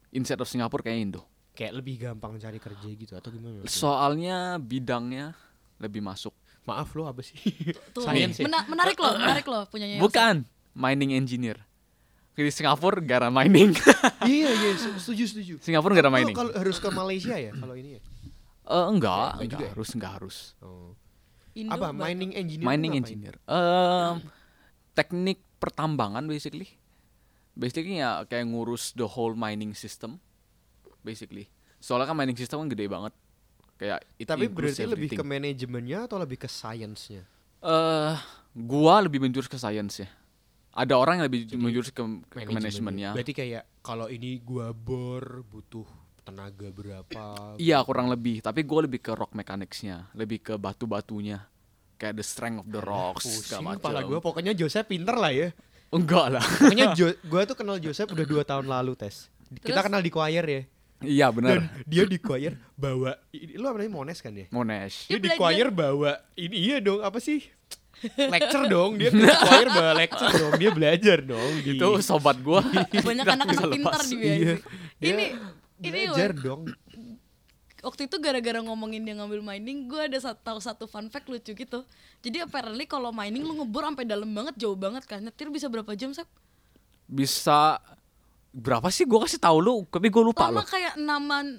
instead 0.09 0.39
of 0.39 0.47
Singapura 0.47 0.79
kayak 0.81 0.99
Indo 1.01 1.23
Kayak 1.51 1.73
lebih 1.75 1.95
gampang 1.99 2.35
cari 2.35 2.55
kerja 2.57 2.87
gitu 2.89 3.13
atau 3.13 3.27
gimana? 3.27 3.63
soalnya 3.63 4.55
bidangnya 4.55 5.35
lebih 5.77 5.99
masuk 5.99 6.31
Maaf 6.63 6.93
lo 6.93 7.07
apa 7.07 7.19
sih? 7.19 7.35
Tuh, 7.91 8.03
Science 8.03 8.39
ya? 8.39 8.45
mena- 8.45 8.63
menarik 8.63 8.95
loh, 8.95 9.17
menarik 9.17 9.43
loh 9.43 9.67
punyanya. 9.67 9.99
Bukan 9.99 10.47
mining 10.71 11.11
engineer 11.11 11.59
di 12.41 12.51
Singapura 12.51 12.99
gara 12.99 13.27
mining 13.27 13.71
iya 14.25 14.47
iya 14.47 14.71
se- 14.73 14.97
setuju 14.97 15.23
setuju. 15.25 15.53
Singapura 15.59 15.93
gara 15.93 16.09
mining 16.09 16.31
kalau 16.31 16.51
harus 16.51 16.77
ke 16.77 16.89
Malaysia 16.89 17.33
ya 17.33 17.51
kalau 17.51 17.73
ini 17.73 17.95
ya. 17.95 18.01
Eh, 18.65 18.85
enggak 18.87 18.89
Enggak 18.89 19.29
enggak 19.35 19.49
juga 19.49 19.63
ya? 19.63 19.71
harus 19.73 19.89
enggak 19.91 20.11
harus 20.13 20.37
Oh. 20.59 20.91
Indo 21.51 21.73
Apa 21.73 21.89
mining 21.89 22.31
engineer? 22.31 22.65
mining 22.65 22.93
engineer 22.95 23.35
Em, 23.43 24.21
teknik 24.93 25.41
pertambangan 25.57 26.23
basically 26.23 26.69
basically 27.51 27.97
ya 27.97 28.23
kayak 28.23 28.47
ngurus 28.47 28.93
the 28.93 29.05
whole 29.05 29.33
mining 29.33 29.73
system 29.73 30.21
basically 30.99 31.49
soalnya 31.77 32.05
kan 32.05 32.15
mining 32.15 32.35
system 32.35 32.59
kan 32.59 32.69
gede 32.69 32.85
banget 32.85 33.11
kayak 33.75 34.03
Tapi 34.19 34.45
berarti 34.45 34.83
lebih 34.83 35.09
ke 35.09 35.17
everything. 35.17 35.25
manajemennya 35.25 35.99
atau 36.03 36.15
lebih 36.15 36.37
ke 36.37 36.47
science-nya? 36.47 37.23
eh 37.59 38.15
gua 38.53 38.99
lebih 38.99 39.19
menjurus 39.19 39.47
ke 39.47 39.55
science 39.55 39.99
ya. 39.99 40.09
Ada 40.79 40.95
orang 40.95 41.19
yang 41.19 41.27
lebih 41.27 41.41
Jadi, 41.43 41.59
menjurus 41.59 41.91
ke, 41.91 41.99
ke 42.31 42.47
Manajemennya. 42.47 43.11
Berarti 43.11 43.33
kayak 43.35 43.63
kalau 43.83 44.07
ini 44.07 44.39
gua 44.39 44.71
bor 44.71 45.43
butuh 45.43 45.83
tenaga 46.23 46.71
berapa? 46.71 47.19
Iya 47.59 47.83
kurang 47.83 48.07
lebih, 48.07 48.39
tapi 48.39 48.63
gue 48.63 48.79
lebih 48.87 49.03
ke 49.03 49.11
rock 49.11 49.35
mechanicsnya, 49.35 50.07
lebih 50.15 50.39
ke 50.39 50.53
batu-batunya, 50.55 51.43
kayak 51.99 52.15
the 52.15 52.23
strength 52.23 52.63
of 52.63 52.67
the 52.71 52.79
rocks 52.79 53.27
Pusing 53.27 53.59
segala 53.59 53.75
kepala 53.75 53.99
macam. 53.99 54.07
gua. 54.07 54.19
Pokoknya 54.23 54.53
Joseph 54.55 54.87
pinter 54.87 55.19
lah 55.19 55.35
ya. 55.35 55.51
Enggak 55.91 56.39
lah. 56.39 56.45
Pokoknya 56.45 56.95
jo 56.95 57.11
gua 57.31 57.43
tuh 57.43 57.57
kenal 57.59 57.75
Joseph 57.81 58.07
udah 58.13 58.23
dua 58.23 58.43
tahun 58.47 58.71
lalu 58.71 58.95
tes. 58.95 59.27
Kita 59.49 59.81
Terus? 59.81 59.85
kenal 59.89 59.99
di 59.99 60.11
choir 60.13 60.45
ya. 60.45 60.61
iya 61.01 61.27
Dan 61.27 61.35
benar. 61.35 61.57
dia 61.87 62.03
di 62.05 62.19
choir 62.19 62.53
bawa 62.75 63.15
lu 63.33 63.65
apa 63.65 63.77
namanya 63.81 63.91
Mones 63.91 64.19
kan 64.21 64.31
ya? 64.31 64.45
Monash. 64.53 65.09
Dia 65.09 65.17
Dia 65.17 65.25
di 65.25 65.29
choir 65.33 65.67
bawa 65.73 66.11
ini 66.37 66.55
iya 66.55 66.77
dong 66.79 67.01
apa 67.01 67.17
sih? 67.17 67.41
Lecture 68.15 68.65
dong 68.67 68.95
dia 68.95 69.09
ke 69.15 69.19
choir 69.19 69.67
bawa 69.67 69.91
lecture 69.93 70.31
dong 70.31 70.53
dia 70.55 70.71
belajar 70.71 71.17
dong 71.19 71.51
di 71.61 71.75
Itu 71.75 71.99
sobat 71.99 72.39
gua. 72.39 72.63
banyak 73.07 73.25
anak-anak 73.27 73.69
pintar 73.71 73.99
lepas. 73.99 74.07
di 74.07 74.15
Iya. 74.15 74.25
BIC. 74.25 74.59
Dia 74.99 75.09
Ini 75.09 75.25
ini 75.79 75.99
belajar 76.07 76.31
Wan, 76.31 76.43
dong 76.43 76.61
waktu 77.79 78.11
itu 78.11 78.15
gara-gara 78.19 78.59
ngomongin 78.59 79.07
dia 79.07 79.15
ngambil 79.15 79.39
mining, 79.39 79.87
gue 79.87 80.01
ada 80.11 80.19
satu, 80.19 80.39
tahu 80.43 80.59
satu 80.59 80.83
fun 80.83 81.07
fact 81.07 81.31
lucu 81.31 81.55
gitu. 81.55 81.79
Jadi 82.19 82.43
apparently 82.43 82.83
kalau 82.83 83.15
mining 83.15 83.47
lu 83.47 83.55
ngebor 83.55 83.87
sampai 83.87 84.03
dalam 84.03 84.27
banget, 84.27 84.59
jauh 84.59 84.75
banget 84.75 85.07
kan. 85.07 85.23
Nyetir 85.23 85.47
bisa 85.47 85.71
berapa 85.71 85.87
jam, 85.95 86.11
Sep? 86.11 86.27
Bisa 87.07 87.79
berapa 88.51 88.87
sih 88.87 89.03
gua 89.03 89.23
kasih 89.23 89.37
tahu 89.37 89.57
lu, 89.57 89.75
tapi 89.85 90.07
gua 90.07 90.23
lupa 90.25 90.47
Lama 90.47 90.59
loh. 90.59 90.65
kayak 90.65 90.93
6 90.95 91.05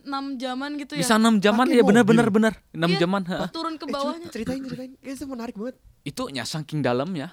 6 0.04 0.10
jaman 0.36 0.70
gitu 0.76 0.92
ya. 0.94 1.00
Bisa 1.00 1.14
6 1.14 1.38
jaman 1.38 1.64
Pakai 1.64 1.76
ya 1.76 1.82
benar 1.82 2.04
benar 2.04 2.26
benar. 2.28 2.52
6 2.68 2.82
Iya, 2.84 2.98
jaman, 2.98 3.22
ha. 3.26 3.46
Turun 3.48 3.74
ke 3.74 3.84
Eh, 3.84 3.90
bawahnya. 3.90 4.28
ceritain 4.28 4.60
ceritain 4.60 4.90
Kayaknya 4.94 5.14
itu 5.14 5.26
menarik 5.26 5.54
banget 5.54 5.76
Itu 6.02 6.22
nya 6.28 6.42
saking 6.42 6.80
dalamnya. 6.80 7.30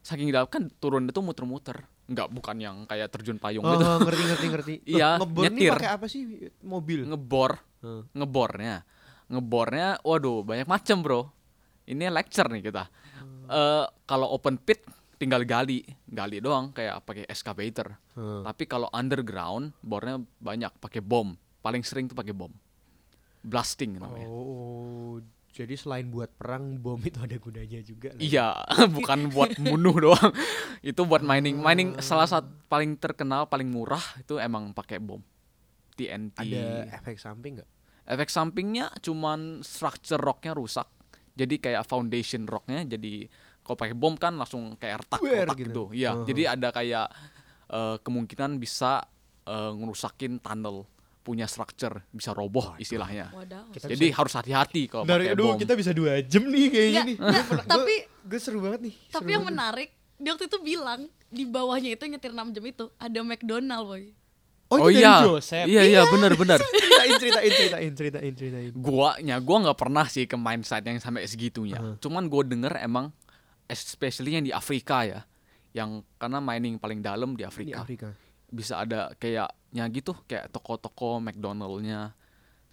Saking 0.00 0.30
dalam 0.30 0.46
kan 0.46 0.70
turun 0.74 1.04
itu 1.04 1.18
muter-muter. 1.18 1.86
Enggak 2.06 2.28
bukan 2.28 2.56
yang 2.56 2.76
kayak 2.84 3.10
terjun 3.10 3.36
payung 3.36 3.60
oh 3.60 3.72
gitu. 3.72 3.82
ngerti 4.00 4.22
ngerti 4.24 4.46
ngerti 4.48 4.74
Iya, 4.94 5.18
ngebor 5.18 5.42
nyetir. 5.44 5.72
pakai 5.72 5.90
apa 5.92 6.06
sih 6.06 6.22
mobil 6.60 7.02
Ngebor, 7.04 7.58
Hmm. 7.78 8.02
ngebornya. 8.12 8.82
Ngebornya 9.26 9.98
waduh 10.00 10.40
banyak 10.40 10.64
macam, 10.64 10.96
Bro. 10.98 11.20
Ini 11.84 12.06
lecture 12.08 12.46
nih 12.46 12.62
kita. 12.64 12.86
Eh 13.46 13.84
kalau 14.04 14.30
open 14.32 14.56
pit 14.56 14.82
tinggal 15.16 15.42
gali, 15.48 15.84
gali 16.08 16.38
doang 16.40 16.72
kayak 16.72 17.04
pakai 17.04 17.24
excavator. 17.28 17.96
Hmm. 18.16 18.44
Tapi 18.44 18.64
kalau 18.68 18.88
underground 18.92 19.72
bornya 19.80 20.20
banyak 20.40 20.72
pakai 20.80 21.00
bom. 21.00 21.36
Paling 21.60 21.82
sering 21.82 22.06
tuh 22.06 22.16
pakai 22.16 22.36
bom. 22.36 22.52
Blasting 23.46 23.98
namanya. 23.98 24.26
oh 24.26 25.22
jadi 25.56 25.72
selain 25.72 26.12
buat 26.12 26.28
perang 26.36 26.76
bom 26.76 27.00
itu 27.00 27.16
ada 27.16 27.40
gunanya 27.40 27.80
juga 27.80 28.12
lah. 28.12 28.20
Iya, 28.20 28.52
bukan 28.96 29.32
buat 29.32 29.56
bunuh 29.56 29.96
doang. 29.96 30.30
itu 30.84 31.00
buat 31.08 31.24
mining. 31.24 31.56
Mining 31.56 31.96
salah 32.04 32.28
satu 32.28 32.52
paling 32.68 33.00
terkenal, 33.00 33.48
paling 33.48 33.72
murah 33.72 34.04
itu 34.20 34.36
emang 34.36 34.76
pakai 34.76 35.00
bom. 35.00 35.24
TNT. 35.96 36.36
ada 36.36 36.92
efek 37.00 37.16
samping 37.16 37.56
nggak 37.56 37.70
Efek 38.06 38.28
sampingnya 38.28 38.92
cuman 39.00 39.64
structure 39.64 40.20
rocknya 40.20 40.52
rusak. 40.52 40.86
Jadi 41.32 41.56
kayak 41.56 41.88
foundation 41.88 42.44
rocknya 42.44 42.84
jadi 42.84 43.26
kalau 43.66 43.76
pakai 43.76 43.92
bom 43.92 44.14
kan 44.14 44.32
langsung 44.32 44.72
kayak 44.74 45.02
retak 45.02 45.20
retak 45.20 45.56
gitu. 45.58 45.66
gitu. 45.66 45.82
Iya, 45.92 46.10
Uh-huh. 46.12 46.24
jadi 46.24 46.42
ada 46.48 46.68
kayak 46.70 47.06
eh, 47.66 47.96
kemungkinan 47.98 48.56
bisa 48.56 49.02
eh, 49.42 49.72
ngerusakin 49.72 50.38
tunnel 50.38 50.86
punya 51.20 51.44
structure 51.44 52.06
bisa 52.08 52.30
roboh 52.30 52.78
istilahnya. 52.78 53.34
Wadaw. 53.34 53.74
Kita 53.74 53.90
Jadi 53.90 54.06
harus 54.08 54.32
hati-hati 54.32 54.82
kalau 54.86 55.02
pakai 55.02 55.34
aduh 55.34 55.46
bom. 55.48 55.58
kita 55.58 55.74
bisa 55.74 55.90
dua 55.90 56.22
jam 56.22 56.46
nih 56.46 56.70
nih 56.70 57.16
nggak, 57.18 57.66
tapi- 57.66 58.06
gue 58.22 58.38
seru 58.38 58.58
banget 58.60 58.80
nih 58.80 58.94
Tapi 59.08 59.10
seru 59.20 59.26
yang 59.28 59.42
banget. 59.42 59.50
menarik, 59.52 59.88
dia 60.16 60.30
waktu 60.30 60.46
itu 60.46 60.58
bilang 60.60 61.00
di 61.26 61.42
bawahnya 61.44 61.90
itu 61.92 62.04
nyetir 62.04 62.30
6 62.30 62.54
jam 62.54 62.64
itu 62.64 62.86
ada 62.96 63.18
McDonald, 63.20 63.84
boy. 63.84 64.04
oh, 64.68 64.78
Oh 64.80 64.88
iya, 64.88 65.22
Joseph 65.24 65.66
iya 65.66 65.82
iya 65.84 66.02
benar 66.06 66.32
benar. 66.32 66.58
ceritain 66.72 67.14
ceritain 67.16 67.50
ceritain 67.52 67.92
ceritain 67.92 68.32
ceritain 68.32 68.70
Guanya, 68.72 69.38
gua 69.38 69.56
nggak 69.64 69.78
pernah 69.80 70.06
sih 70.06 70.24
ke 70.24 70.34
mine 70.36 70.62
site 70.62 70.82
yang 70.84 70.98
sampai 70.98 71.22
segitunya. 71.24 71.74
Uh-huh. 71.76 71.94
Cuman 71.98 72.26
gue 72.26 72.42
denger 72.48 72.78
emang, 72.80 73.10
especially 73.66 74.38
yang 74.38 74.44
di 74.46 74.52
Afrika 74.54 75.04
ya, 75.04 75.20
yang 75.74 76.02
karena 76.16 76.38
mining 76.40 76.78
paling 76.78 77.02
dalam 77.02 77.34
di 77.34 77.42
di 77.42 77.44
Afrika, 77.44 77.82
Afrika 77.82 78.08
bisa 78.46 78.80
ada 78.80 79.10
kayaknya 79.18 79.84
gitu, 79.90 80.14
kayak 80.24 80.54
toko-toko 80.54 81.18
McDonald-nya 81.18 82.14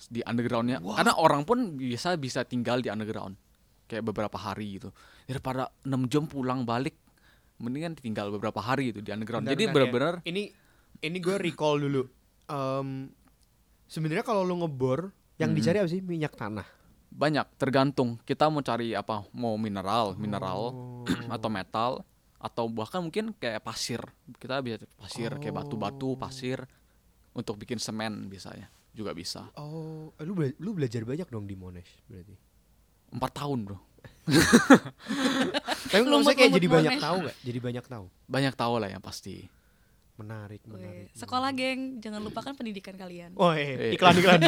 di 0.08 0.22
undergroundnya. 0.22 0.80
Karena 0.80 1.14
orang 1.18 1.44
pun 1.44 1.76
bisa 1.76 2.14
bisa 2.16 2.46
tinggal 2.46 2.80
di 2.80 2.94
underground, 2.94 3.34
kayak 3.90 4.06
beberapa 4.06 4.38
hari 4.38 4.78
gitu. 4.78 4.94
Daripada 5.26 5.74
6 5.84 6.06
jam 6.12 6.30
pulang 6.30 6.62
balik, 6.64 6.94
mendingan 7.58 7.98
tinggal 7.98 8.30
beberapa 8.30 8.62
hari 8.62 8.94
gitu 8.94 9.02
di 9.02 9.10
underground. 9.10 9.48
Bentar, 9.48 9.56
Jadi 9.58 9.64
bentar 9.66 9.74
ya. 9.74 9.76
benar-benar 9.88 10.14
ini 10.28 10.44
ini 11.02 11.18
gue 11.20 11.36
recall 11.40 11.80
dulu 11.80 12.04
Em, 12.44 13.08
sebenarnya 13.88 14.28
kalau 14.28 14.44
lu 14.44 14.60
ngebor 14.60 15.16
yang 15.40 15.56
Hmm. 15.56 15.58
dicari 15.58 15.80
apa 15.80 15.88
sih 15.88 16.04
minyak 16.04 16.36
tanah 16.36 16.68
banyak 17.14 17.46
tergantung 17.56 18.18
kita 18.22 18.50
mau 18.50 18.60
cari 18.60 18.92
apa 18.92 19.22
mau 19.32 19.54
mineral 19.56 20.18
mineral 20.18 20.74
Oh. 20.74 21.06
atau 21.30 21.48
metal 21.48 21.92
atau 22.38 22.66
bahkan 22.68 23.00
mungkin 23.00 23.32
kayak 23.34 23.62
pasir. 23.62 24.02
Kita 24.36 24.60
bisa 24.60 24.84
pasir 24.98 25.32
kayak 25.38 25.56
batu-batu 25.56 26.14
Oh. 26.14 26.20
pasir 26.20 26.66
untuk 27.32 27.56
bikin 27.56 27.78
semen 27.78 28.28
biasanya 28.28 28.68
juga 28.92 29.14
bisa. 29.14 29.48
Oh 29.56 30.12
eh, 30.14 30.24
lu 30.24 30.34
bela- 30.34 30.58
lu 30.58 30.74
belajar 30.74 31.02
banyak 31.02 31.26
dong 31.28 31.46
di 31.46 31.54
Monash 31.54 32.02
berarti? 32.06 32.36
Empat 33.10 33.32
tahun 33.36 33.60
bro. 33.64 33.78
Tapi 35.88 36.04
saya 36.04 36.36
kayak 36.36 36.54
jadi 36.54 36.68
banyak 36.68 36.92
Monash. 36.92 37.04
tahu 37.04 37.18
nggak? 37.24 37.38
Jadi 37.40 37.60
banyak 37.60 37.86
tahu? 37.86 38.06
Banyak 38.26 38.54
tahu 38.54 38.74
lah 38.78 38.90
yang 38.90 39.00
pasti 39.00 39.48
menarik 40.14 40.62
menarik 40.64 41.10
Sekolah, 41.12 41.50
geng. 41.52 41.98
Jangan 41.98 42.22
lupakan 42.22 42.54
pendidikan 42.54 42.94
kalian. 42.94 43.34
Oh 43.34 43.50
eh, 43.50 43.98
iklan 43.98 44.14
iklan. 44.14 44.42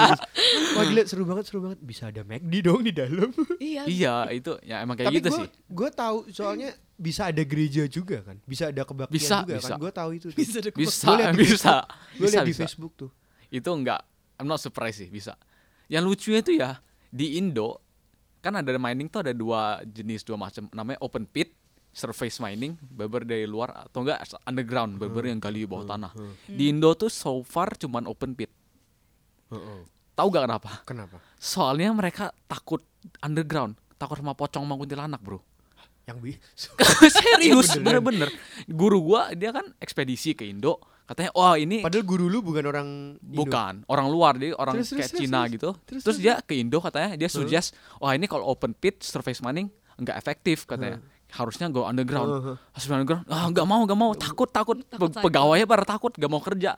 Wah 0.76 0.84
gila 0.84 1.02
seru 1.08 1.24
banget 1.24 1.44
seru 1.48 1.64
banget 1.64 1.80
bisa 1.80 2.12
ada 2.12 2.20
McD 2.22 2.54
dong 2.60 2.84
di 2.84 2.92
dalam. 2.92 3.30
Iya. 3.58 3.82
iya 3.88 4.14
itu 4.30 4.54
ya 4.62 4.80
emang 4.80 4.94
kayak 4.94 5.10
Tapi 5.10 5.18
gitu 5.18 5.28
gua, 5.28 5.38
sih 5.40 5.48
Gue 5.68 5.88
tahu 5.90 6.18
soalnya 6.30 6.70
bisa 6.94 7.28
ada 7.28 7.42
gereja 7.42 7.84
juga 7.86 8.22
kan, 8.22 8.36
bisa 8.44 8.70
ada 8.70 8.82
kebaktian 8.82 9.18
Bisa, 9.18 9.36
juga 9.42 9.54
bisa. 9.58 9.68
kan. 9.68 9.78
Gue 9.80 9.92
tahu 9.92 10.10
itu. 10.14 10.26
Bisa 10.32 10.56
ada 10.62 10.70
bisa 10.72 11.04
Gua 11.04 11.16
liat 11.18 11.32
di 11.32 11.38
bisa 11.42 11.74
Gue 12.14 12.26
bisa 12.28 12.32
lihat 12.32 12.46
di 12.46 12.52
bisa 12.54 12.62
Facebook 12.64 12.92
tuh. 12.94 13.10
itu 13.48 13.64
enggak 13.66 14.00
I'm 14.36 14.46
not 14.46 14.60
surprised 14.60 15.00
sih 15.00 15.08
bisa 15.08 15.34
yang 15.88 16.04
lucunya 16.04 16.44
itu 16.44 16.52
ya 16.54 16.78
di 17.08 17.40
Indo 17.40 17.80
kan 18.38 18.54
ada 18.54 18.70
mining 18.76 19.08
tuh 19.08 19.26
ada 19.26 19.32
dua 19.34 19.82
jenis 19.82 20.22
dua 20.22 20.38
macam 20.38 20.68
namanya 20.70 21.00
open 21.02 21.26
pit 21.26 21.57
surface 21.98 22.38
mining 22.38 22.78
beber 22.78 23.26
dari 23.26 23.42
luar 23.44 23.90
atau 23.90 24.06
enggak 24.06 24.22
underground 24.46 24.96
beber 24.96 25.26
yang 25.26 25.42
gali 25.42 25.66
bawah 25.66 25.84
tanah. 25.84 26.14
Di 26.46 26.70
Indo 26.70 26.94
tuh 26.94 27.10
so 27.10 27.42
far 27.42 27.74
cuman 27.74 28.06
open 28.06 28.38
pit. 28.38 28.48
Tahu 30.14 30.26
gak 30.30 30.44
kenapa? 30.50 30.70
Kenapa? 30.86 31.16
soalnya 31.38 31.94
mereka 31.94 32.34
takut 32.50 32.82
underground 33.22 33.78
takut 33.94 34.18
sama 34.18 34.34
pocong 34.34 34.66
sama 34.66 34.74
kuntilanak 34.74 35.22
bro. 35.22 35.38
Yang 36.06 36.18
bi 36.18 36.32
serius 37.20 37.78
bener-bener. 37.78 38.26
Guru 38.66 38.98
gua 39.02 39.30
dia 39.34 39.54
kan 39.54 39.66
ekspedisi 39.78 40.34
ke 40.34 40.46
Indo 40.46 40.78
katanya 41.08 41.32
wah 41.32 41.56
ini 41.56 41.80
Padahal 41.80 42.04
guru 42.04 42.26
lu 42.28 42.42
bukan 42.42 42.64
orang 42.68 42.88
Indo. 43.22 43.46
Bukan, 43.46 43.86
orang 43.88 44.06
luar 44.12 44.36
dia 44.36 44.52
orang 44.58 44.76
Terus, 44.76 44.92
kayak 44.92 45.08
terus, 45.08 45.20
Cina 45.20 45.40
terus. 45.46 45.52
gitu. 45.56 45.70
Terus, 45.72 45.84
Terus, 45.86 46.02
terus, 46.04 46.18
dia 46.20 46.34
ke 46.44 46.54
Indo 46.58 46.78
katanya 46.84 47.16
dia 47.16 47.30
suggest, 47.32 47.72
wah 47.96 48.12
ini 48.12 48.26
kalau 48.28 48.44
open 48.44 48.74
pit 48.76 49.00
surface 49.00 49.40
mining 49.40 49.70
nggak 49.98 50.16
efektif 50.18 50.66
katanya. 50.66 50.98
Harusnya 51.30 51.68
go 51.68 51.82
underground. 51.82 52.56
Harus 52.68 52.84
go 52.84 52.94
underground. 52.94 53.24
Ah 53.26 53.44
nggak 53.46 53.64
mau, 53.64 53.80
nggak 53.82 53.98
mau, 53.98 54.10
takut, 54.12 54.48
takut. 54.48 54.76
Takut 54.82 55.10
Pe-. 55.10 55.22
Pegawainya 55.22 55.64
pada 55.64 55.84
takut, 55.84 56.10
nggak 56.10 56.26
mau 56.26 56.40
kerja. 56.40 56.74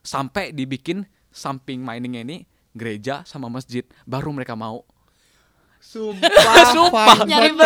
Sampai 0.00 0.50
dibikin 0.50 1.02
samping 1.28 1.78
miningnya 1.78 2.22
ini 2.22 2.36
gereja 2.70 3.22
sama 3.22 3.48
masjid, 3.48 3.82
baru 4.04 4.30
mereka 4.30 4.54
mau. 4.54 4.86
Sumpah, 5.78 6.30
Sumpah. 6.74 7.22
Nyari 7.22 7.48
terbaik. 7.48 7.58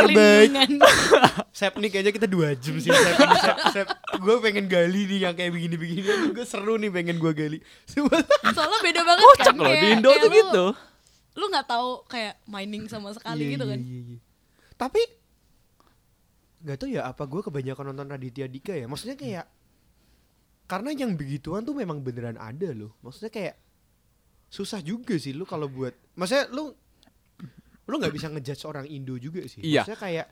perlindungan. 0.52 0.70
Sep 1.52 1.72
nih 1.74 1.88
kayaknya 1.90 2.12
kita 2.12 2.26
dua 2.26 2.52
jam 2.54 2.76
sih 2.76 2.88
Sep, 2.88 3.16
Sep, 3.34 3.56
Sep. 3.72 3.86
Gue 4.18 4.36
pengen 4.38 4.64
gali 4.66 5.04
nih 5.06 5.18
yang 5.22 5.34
kayak 5.34 5.48
begini-begini 5.50 6.00
Gue 6.30 6.44
seru 6.44 6.76
nih 6.76 6.88
pengen 6.88 7.16
gue 7.16 7.32
gali 7.32 7.58
Sumpah. 7.84 8.20
Soalnya 8.46 8.78
beda 8.80 9.00
banget 9.02 9.24
Kocak 9.26 9.46
kan. 9.48 9.56
loh 9.58 9.72
di 9.74 9.86
Indo 9.90 10.08
kayak 10.08 10.20
tuh 10.20 10.28
lu- 10.28 10.36
gitu. 10.38 10.64
Lu 11.34 11.44
nggak 11.46 11.66
tahu 11.66 11.88
kayak 12.06 12.34
mining 12.44 12.84
sama 12.84 13.08
sekali 13.10 13.42
Iya, 13.42 13.50
gitu 13.50 13.64
iya, 13.64 13.70
kan. 13.70 13.80
iya, 13.80 14.00
iya. 14.06 14.18
Tapi 14.76 15.02
nggak 16.62 16.76
tahu 16.78 16.88
ya 16.94 17.02
apa 17.10 17.26
gue 17.26 17.40
kebanyakan 17.42 17.92
nonton 17.92 18.08
Raditya 18.14 18.46
Dika 18.46 18.74
ya. 18.74 18.86
Maksudnya 18.86 19.18
kayak 19.18 19.46
karena 20.70 20.90
yang 20.94 21.12
begituan 21.18 21.66
tuh 21.66 21.74
memang 21.74 22.00
beneran 22.00 22.38
ada 22.38 22.70
loh. 22.72 22.94
Maksudnya 23.02 23.28
kayak 23.28 23.54
susah 24.48 24.80
juga 24.80 25.18
sih 25.18 25.34
lu 25.34 25.42
kalau 25.44 25.66
buat. 25.66 25.92
Maksudnya 26.14 26.48
lu 26.54 26.70
lu 27.82 27.94
nggak 27.98 28.14
bisa 28.14 28.30
ngejudge 28.30 28.64
orang 28.64 28.86
Indo 28.86 29.18
juga 29.18 29.42
sih. 29.50 29.60
Iya. 29.60 29.82
Maksudnya 29.82 30.00
kayak 30.00 30.26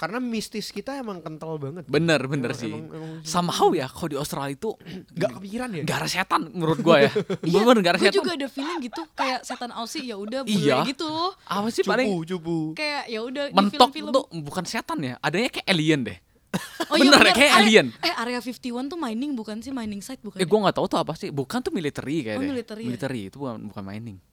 karena 0.00 0.16
mistis 0.16 0.72
kita 0.72 0.96
emang 0.96 1.20
kental 1.20 1.60
banget. 1.60 1.84
Bener, 1.84 2.16
bener 2.24 2.48
Emang- 2.48 2.56
sih. 2.56 2.72
emang- 2.72 2.88
emang 2.88 3.10
Somehow 3.20 3.68
ya, 3.70 3.84
kalau 3.84 4.08
di 4.08 4.16
Australia 4.16 4.48
itu 4.50 4.72
nggak 5.12 5.30
kepikiran 5.36 5.68
ya. 5.70 5.82
nggak 5.84 5.98
ada 5.98 6.08
setan 6.08 6.42
menurut 6.48 6.80
gua 6.80 6.96
ya. 6.98 7.10
Iya, 7.44 7.60
Bener 7.60 7.76
nggak 7.78 7.92
ada 7.92 7.98
gue 7.98 8.08
setan. 8.08 8.16
juga 8.16 8.30
ada 8.32 8.48
feeling 8.48 8.78
gitu 8.80 9.02
kayak 9.12 9.40
setan 9.42 9.70
Aussie 9.70 10.02
ya 10.02 10.16
udah 10.16 10.40
Iya. 10.42 10.88
gitu. 10.88 11.12
Apa 11.44 11.68
sih 11.68 11.84
Cupu, 11.84 11.92
paling 11.92 12.08
cupu. 12.24 12.56
Kayak 12.72 13.02
ya 13.06 13.20
udah 13.20 13.44
mentok 13.52 13.92
film-film. 13.92 14.08
tuh 14.10 14.24
bukan 14.40 14.64
setan 14.64 14.98
ya 14.98 15.14
adanya 15.20 15.50
kayak 15.50 15.68
alien 15.68 16.00
deh 16.02 16.18
Oh 16.90 16.96
iya 16.96 17.06
Bener, 17.06 17.20
bener. 17.22 17.34
kayak 17.36 17.52
Are- 17.52 17.62
alien. 17.62 17.86
Eh 18.00 18.14
area 18.16 18.40
51 18.40 18.58
tuh 18.86 18.98
mining 18.98 19.32
bukan 19.32 19.60
sih 19.60 19.70
mining 19.70 20.00
site 20.00 20.18
bukan? 20.18 20.34
Eh 20.34 20.42
ya? 20.42 20.48
gue 20.48 20.58
nggak 20.58 20.74
tahu 20.74 20.86
tuh 20.88 20.98
apa 20.98 21.12
sih. 21.14 21.28
Bukan 21.30 21.60
tuh 21.60 21.70
military 21.70 22.24
kayak 22.24 22.36
Oh, 22.36 22.42
deh. 22.42 22.50
military 22.50 22.82
ya? 22.82 22.88
Military 22.88 23.20
itu 23.26 23.36
bukan 23.36 23.68
bukan 23.68 23.84
mining. 23.84 24.18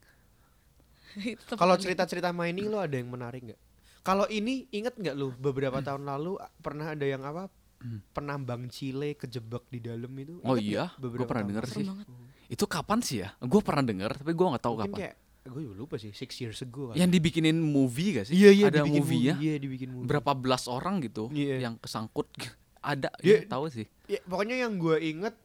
Itu 1.17 1.41
tempat 1.43 1.57
Kalau 1.57 1.75
cerita-cerita 1.75 2.29
mining 2.31 2.67
lo 2.67 2.77
ada 2.77 2.93
yang 2.93 3.05
menarik 3.07 3.41
nggak? 3.43 3.59
Kalau 4.07 4.23
ini 4.25 4.71
inget 4.71 4.95
nggak 4.95 5.13
lu 5.13 5.35
beberapa 5.35 5.77
tahun 5.77 6.07
lalu 6.07 6.31
pernah 6.57 6.87
ada 6.89 7.03
yang 7.03 7.19
apa 7.21 7.51
penambang 8.09 8.65
Chile 8.67 9.13
kejebak 9.13 9.67
di 9.67 9.79
dalam 9.79 10.09
itu? 10.15 10.39
Oh 10.41 10.55
Inget 10.55 10.63
iya, 10.65 10.83
nggak 10.87 10.95
gue 10.95 11.03
beberapa 11.03 11.27
pernah 11.27 11.43
tahun 11.43 11.51
denger 11.51 11.65
lalu? 11.65 11.75
sih. 11.75 11.85
Banget. 11.85 12.07
Itu 12.47 12.65
kapan 12.65 12.99
sih 13.01 13.17
ya? 13.19 13.29
Gue 13.37 13.59
pernah 13.59 13.83
denger, 13.83 14.11
tapi 14.15 14.31
gue 14.31 14.47
nggak 14.47 14.63
tahu 14.63 14.75
Mungkin 14.77 14.87
kapan. 14.89 14.99
kayak 15.03 15.15
gue 15.47 15.61
lupa 15.73 15.95
sih 15.95 16.11
six 16.11 16.31
years 16.37 16.59
ago 16.61 16.89
kali. 16.89 16.97
Yang 16.97 17.09
dibikinin 17.13 17.57
movie 17.57 18.09
gak 18.13 18.25
sih? 18.25 18.33
iya 18.33 18.49
iya 18.49 18.65
Ada 18.67 18.83
movie 18.83 19.21
ya. 19.25 19.35
Iya 19.37 19.55
dibikin 19.57 19.89
movie. 19.89 20.07
Berapa 20.07 20.31
belas 20.33 20.65
orang 20.65 20.99
gitu 20.99 21.27
Iya. 21.29 21.61
yang 21.61 21.75
kesangkut. 21.77 22.27
Ada, 22.81 23.11
Dia- 23.19 23.43
ya, 23.43 23.49
tahu 23.49 23.67
sih. 23.67 23.83
Ya, 24.07 24.23
pokoknya 24.23 24.55
yang 24.57 24.75
gue 24.75 24.95
inget 25.01 25.35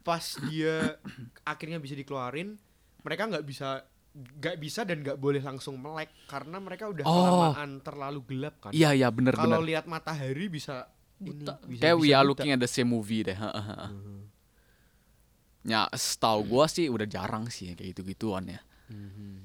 pas 0.00 0.22
dia 0.44 0.94
akhirnya 1.44 1.76
bisa 1.76 1.92
dikeluarin, 1.92 2.54
mereka 3.00 3.26
nggak 3.26 3.42
bisa 3.42 3.82
nggak 4.14 4.56
bisa 4.56 4.86
dan 4.86 5.02
nggak 5.02 5.18
boleh 5.18 5.42
langsung 5.42 5.74
melek 5.74 6.06
karena 6.24 6.56
mereka 6.56 6.86
udah 6.86 7.02
Oh. 7.02 7.50
kelamaan 7.50 7.82
terlalu 7.82 8.20
gelap 8.24 8.54
kan. 8.58 8.70
Iya 8.70 8.94
iya 8.94 9.08
bener 9.10 9.34
Kalau 9.34 9.58
bener. 9.58 9.66
lihat 9.66 9.84
matahari 9.84 10.46
bisa 10.46 10.86
Buta. 11.14 11.58
ini 11.60 11.74
bisa, 11.74 11.80
Kayak 11.82 11.96
we 11.96 12.06
bisa 12.06 12.14
are 12.14 12.22
buta. 12.22 12.30
looking 12.30 12.50
at 12.50 12.60
the 12.60 12.70
same 12.70 12.88
movie 12.88 13.22
deh. 13.22 13.34
Ya, 15.64 15.88
setahu 15.90 16.44
gua 16.46 16.68
sih 16.68 16.86
udah 16.86 17.06
jarang 17.06 17.48
sih 17.48 17.72
kayak 17.72 17.96
gitu-gituan 17.96 18.46
ya. 18.46 18.60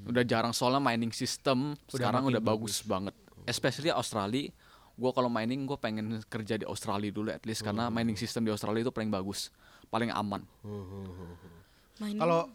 Udah 0.04 0.22
jarang 0.22 0.52
soalnya 0.52 0.84
mining 0.84 1.10
system 1.10 1.74
sekarang 1.88 2.28
makin 2.28 2.36
udah 2.36 2.44
bagus, 2.44 2.84
banget. 2.84 3.16
Especially 3.46 3.90
Australia. 3.90 4.52
Gua 4.94 5.10
kalau 5.10 5.32
mining 5.32 5.64
gua 5.64 5.80
pengen 5.80 6.20
kerja 6.28 6.60
di 6.60 6.68
Australia 6.68 7.08
dulu 7.08 7.32
at 7.32 7.42
least 7.42 7.64
karena 7.64 7.88
mining 7.88 8.20
system 8.20 8.44
di 8.44 8.52
Australia 8.52 8.84
itu 8.84 8.92
paling 8.92 9.08
bagus, 9.08 9.48
paling 9.88 10.12
aman. 10.12 10.44
mining. 11.98 12.20
Kalau 12.20 12.52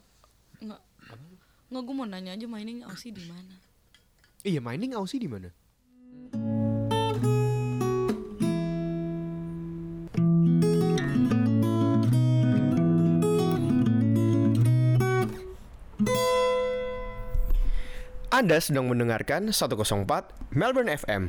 nggak 1.72 1.82
gue 1.82 1.94
mau 1.96 2.06
nanya 2.06 2.36
aja 2.36 2.46
mining 2.46 2.84
Aussie 2.84 3.12
di 3.14 3.24
mana? 3.24 3.54
iya 4.44 4.60
mining 4.60 4.92
Aussie 4.92 5.20
di 5.20 5.28
mana? 5.30 5.48
Anda 18.34 18.58
sedang 18.58 18.90
mendengarkan 18.90 19.54
104 19.54 20.58
Melbourne 20.58 20.90
FM. 20.90 21.22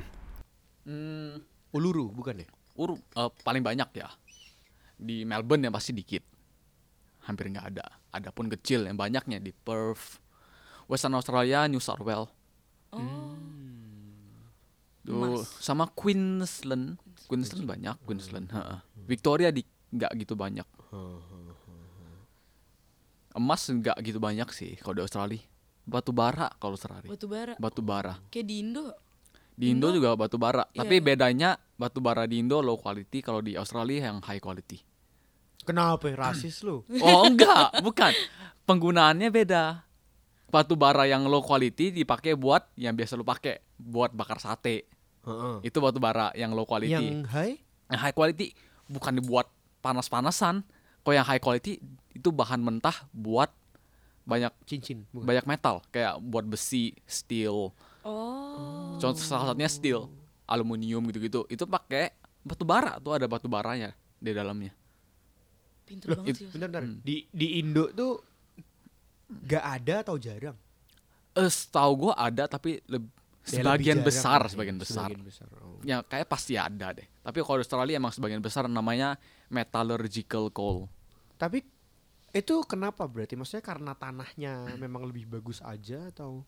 Hmm, 0.89 1.37
Uluru 1.69 2.09
bukan 2.09 2.41
ya? 2.41 2.49
ur 2.75 2.99
eh, 2.99 3.31
paling 3.45 3.63
banyak 3.63 3.89
ya. 3.95 4.09
Di 4.97 5.23
Melbourne 5.23 5.69
yang 5.69 5.75
pasti 5.75 5.95
dikit. 5.95 6.25
Hampir 7.29 7.53
nggak 7.53 7.67
ada. 7.77 7.85
Adapun 8.09 8.49
kecil 8.51 8.89
yang 8.89 8.97
banyaknya 8.97 9.37
di 9.37 9.53
Perth, 9.53 10.17
Western 10.85 11.13
Australia, 11.15 11.65
New 11.65 11.81
South 11.81 12.01
Wales. 12.01 12.29
Oh, 12.93 13.33
Tuh, 15.05 15.13
Emas. 15.13 15.45
sama 15.61 15.85
Queensland. 15.93 16.97
Queensland 17.29 17.65
banyak, 17.65 17.95
Queensland. 18.05 18.49
heeh. 18.49 18.79
Victoria 19.05 19.49
di 19.53 19.61
nggak 19.93 20.11
gitu 20.17 20.33
banyak. 20.33 20.65
Emas 23.35 23.61
nggak 23.67 23.97
gitu 23.99 24.17
banyak 24.17 24.47
sih 24.55 24.79
kalau 24.79 24.95
di 24.95 25.03
Australia. 25.03 25.41
Batu 25.85 26.09
bara 26.09 26.49
kalau 26.57 26.73
Australia. 26.73 27.05
batu 27.05 27.27
bara. 27.29 27.53
Batu 27.61 27.81
bara. 27.85 28.13
Kayak 28.33 28.45
di 28.49 28.55
Indo. 28.63 28.85
Di 29.53 29.69
Indo 29.69 29.91
Indo? 29.93 30.01
juga 30.01 30.17
batu 30.17 30.41
bara. 30.41 30.65
Iya, 30.73 30.81
Tapi 30.81 30.95
bedanya 31.03 31.49
batu 31.77 32.01
bara 32.01 32.25
di 32.25 32.41
Indo 32.41 32.57
low 32.63 32.79
quality, 32.79 33.21
kalau 33.21 33.39
di 33.45 33.53
Australia 33.53 34.09
yang 34.09 34.17
high 34.25 34.41
quality. 34.41 34.81
Kenapa 35.61 36.09
ya? 36.09 36.15
rasis 36.17 36.61
lu? 36.65 36.81
Oh 37.01 37.21
enggak, 37.25 37.81
bukan. 37.85 38.13
Penggunaannya 38.65 39.29
beda. 39.29 39.85
Batu 40.49 40.77
bara 40.77 41.03
yang 41.09 41.25
low 41.27 41.43
quality 41.43 41.91
dipakai 41.91 42.37
buat 42.37 42.63
yang 42.79 42.95
biasa 42.95 43.17
lu 43.17 43.25
pakai, 43.27 43.59
buat 43.75 44.13
bakar 44.15 44.39
sate. 44.39 44.87
Heeh. 45.25 45.55
Itu 45.65 45.81
batu 45.81 45.97
bara 45.97 46.31
yang 46.37 46.53
low 46.53 46.63
quality. 46.63 46.93
Yang 46.95 47.27
high? 47.33 47.55
Yang 47.89 47.99
high 48.01 48.15
quality 48.15 48.47
bukan 48.85 49.19
dibuat 49.19 49.49
panas-panasan. 49.81 50.61
Kalau 51.05 51.13
yang 51.13 51.27
high 51.27 51.41
quality 51.41 51.81
itu 52.13 52.29
bahan 52.31 52.61
mentah 52.61 53.05
buat 53.13 53.49
banyak 54.25 54.53
Cincin. 54.65 55.05
Bukan. 55.13 55.25
banyak 55.25 55.45
metal 55.45 55.85
kayak 55.93 56.17
buat 56.21 56.45
besi, 56.45 56.97
steel. 57.05 57.69
Oh. 58.01 58.97
Contoh 58.97 59.21
salah 59.21 59.53
satunya 59.53 59.69
steel, 59.69 60.09
aluminium 60.49 61.05
gitu-gitu. 61.09 61.45
Itu 61.49 61.69
pakai 61.69 62.13
batu 62.41 62.65
bara 62.65 62.97
tuh 63.01 63.17
ada 63.17 63.25
batu 63.29 63.45
baranya 63.45 63.93
di 64.17 64.31
dalamnya. 64.33 64.73
Pinter 65.85 66.13
Loh, 66.13 66.25
banget 66.25 66.41
sih. 66.41 66.49
bentar, 66.49 66.69
bentar. 66.73 66.83
Hmm. 66.85 66.97
Di 67.05 67.29
di 67.29 67.61
Indo 67.61 67.93
tuh 67.93 68.17
gak 69.29 69.65
ada 69.81 69.95
atau 70.05 70.15
jarang? 70.19 70.57
Eh, 71.35 71.51
setahu 71.51 72.09
gua 72.09 72.13
ada 72.15 72.47
tapi 72.47 72.79
Ya, 73.45 73.61
lebih 73.61 73.61
sebagian 73.61 73.97
jarang 74.01 74.09
besar, 74.09 74.41
ya, 74.41 74.49
sebagian 74.49 74.77
besar. 74.81 75.09
Sebagian 75.13 75.25
besar. 75.29 75.47
oh. 75.61 75.77
Ya 75.85 76.01
kayak 76.01 76.25
pasti 76.25 76.57
ada 76.57 76.97
deh. 76.97 77.05
Tapi 77.21 77.45
kalau 77.45 77.61
Australia 77.61 77.93
emang 78.01 78.09
sebagian 78.09 78.41
besar 78.41 78.65
namanya 78.65 79.21
metallurgical 79.53 80.49
coal. 80.49 80.89
Tapi 81.37 81.61
itu 82.33 82.55
kenapa 82.65 83.05
berarti? 83.05 83.37
Maksudnya 83.37 83.61
karena 83.61 83.93
tanahnya 83.93 84.73
memang 84.81 85.05
lebih 85.05 85.29
bagus 85.29 85.61
aja 85.61 86.09
atau? 86.09 86.41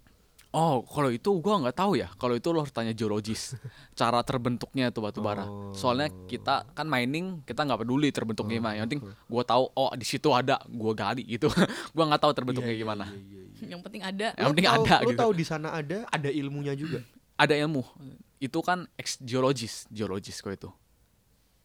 Oh, 0.49 0.79
kalau 0.81 1.09
itu 1.09 1.27
gua 1.37 1.59
nggak 1.59 1.75
tahu 1.75 1.95
ya. 1.95 2.07
Kalau 2.15 2.33
itu 2.33 2.47
lo 2.49 2.63
harus 2.63 2.71
tanya 2.71 2.89
geologis. 2.89 3.53
Cara 3.93 4.21
terbentuknya 4.21 4.89
tuh 4.89 5.03
batu 5.03 5.19
bara. 5.19 5.43
Oh. 5.43 5.69
Soalnya 5.71 6.07
kita 6.25 6.63
kan 6.71 6.85
mining, 6.85 7.43
kita 7.43 7.61
nggak 7.61 7.83
peduli 7.83 8.09
terbentuknya 8.09 8.57
gimana. 8.57 8.75
Yang 8.75 8.85
penting 8.87 9.01
gua 9.27 9.43
tahu 9.43 9.63
oh 9.69 9.91
di 9.93 10.03
situ 10.03 10.31
ada, 10.31 10.57
gua 10.65 10.91
gali 10.91 11.27
gitu. 11.27 11.51
gua 11.93 12.03
nggak 12.07 12.21
tahu 12.21 12.31
terbentuknya 12.33 12.71
Iya, 12.71 12.79
iya, 12.79 12.85
gimana. 12.85 13.05
iya, 13.05 13.19
iya, 13.19 13.41
iya. 13.53 13.65
Yang 13.69 13.81
penting 13.83 14.01
ada. 14.01 14.27
Yang 14.33 14.47
penting 14.49 14.65
Lo 14.65 14.71
tahu- 14.71 14.85
ada 14.87 14.97
lo 14.97 15.09
gitu. 15.09 15.19
tahu 15.19 15.31
di 15.33 15.45
sana 15.45 15.67
ada, 15.71 15.97
ada 16.07 16.29
ilmunya 16.31 16.73
juga. 16.73 16.99
Ada 17.35 17.53
ilmu. 17.59 17.83
Itu 18.39 18.59
kan 18.61 18.87
ex 18.95 19.19
geologis, 19.19 19.85
geologis 19.89 20.39
kok 20.39 20.49
itu. 20.49 20.69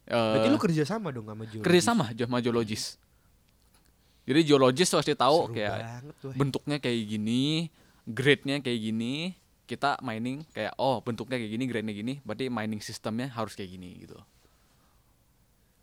Berarti 0.03 0.47
Eh, 0.47 0.51
lu 0.51 0.59
kerja 0.59 0.83
sama 0.83 1.09
dong 1.09 1.25
sama 1.25 1.43
geologis. 1.43 1.63
kerja 1.63 1.81
sama 1.81 2.05
sama 2.11 2.37
geologis. 2.39 2.83
Jadi 4.23 4.39
geologis 4.43 4.87
pasti 4.87 5.13
tahu 5.13 5.47
Seru 5.47 5.53
kayak 5.53 5.79
banget 5.79 6.35
bentuknya 6.35 6.77
kayak 6.77 6.99
gini, 7.05 7.67
grade-nya 8.05 8.59
kayak 8.59 8.79
gini. 8.81 9.35
Kita 9.63 9.95
mining 10.03 10.43
kayak 10.51 10.75
oh 10.75 10.99
bentuknya 10.99 11.39
kayak 11.39 11.51
gini, 11.55 11.63
grade-nya 11.65 11.95
gini, 11.95 12.13
berarti 12.21 12.51
mining 12.51 12.83
sistemnya 12.83 13.31
harus 13.31 13.55
kayak 13.55 13.71
gini 13.71 14.03
gitu. 14.03 14.19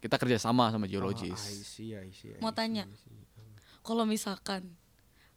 Kita 0.01 0.17
kerja 0.17 0.37
sama 0.37 0.69
sama 0.69 0.85
Oh, 0.85 0.89
I 0.89 0.93
geologis. 0.93 1.41
see, 1.65 1.93
I 1.93 2.09
see, 2.13 2.33
I 2.33 2.41
Mau 2.41 2.53
see, 2.53 2.57
tanya. 2.57 2.85
I 2.85 2.97
see. 2.97 3.17
Kalau 3.81 4.05
misalkan 4.05 4.77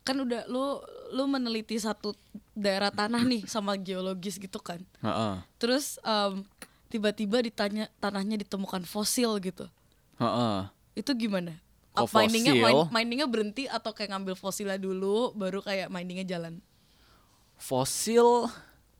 kan 0.03 0.19
udah 0.19 0.43
lu 0.51 0.83
lu 1.15 1.23
meneliti 1.27 1.79
satu 1.79 2.11
daerah 2.51 2.91
tanah 2.91 3.23
nih 3.23 3.47
sama 3.47 3.79
geologis 3.79 4.35
gitu 4.35 4.59
kan. 4.59 4.83
Heeh. 4.99 5.35
Terus 5.55 5.95
em, 6.03 6.43
tiba-tiba 6.91 7.39
ditanya 7.39 7.87
tanahnya 7.99 8.35
ditemukan 8.35 8.83
fosil 8.83 9.39
gitu. 9.39 9.71
Heeh. 10.19 10.67
Itu 10.93 11.15
gimana? 11.15 11.59
Apa 11.95 12.27
miningnya 12.27 12.59
min- 12.59 12.91
miningnya 12.91 13.27
berhenti 13.31 13.71
atau 13.71 13.95
kayak 13.95 14.11
ngambil 14.11 14.35
fosilnya 14.35 14.75
dulu 14.75 15.31
baru 15.31 15.63
kayak 15.63 15.87
miningnya 15.87 16.27
jalan? 16.27 16.59
Fosil 17.57 18.49